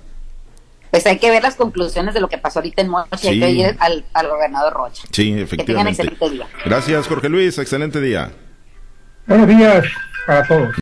Pues 0.90 1.06
hay 1.06 1.18
que 1.18 1.30
ver 1.30 1.44
las 1.44 1.54
conclusiones 1.54 2.12
de 2.12 2.20
lo 2.20 2.28
que 2.28 2.36
pasó 2.36 2.58
ahorita 2.58 2.82
en 2.82 2.88
Mochi, 2.88 3.28
hay 3.28 3.38
que 3.38 3.50
ir 3.50 3.76
al, 3.78 4.04
gobernador 4.28 4.72
Rocha. 4.72 5.04
Sí, 5.12 5.32
efectivamente. 5.32 5.56
Que 5.56 5.64
tengan 5.64 5.86
excelente 5.86 6.30
día. 6.30 6.48
Gracias, 6.64 7.06
Jorge 7.06 7.28
Luis, 7.28 7.58
excelente 7.58 8.00
día. 8.00 8.32
Buenos 9.28 9.46
días 9.46 9.84
para 10.26 10.46
todos. 10.48 10.74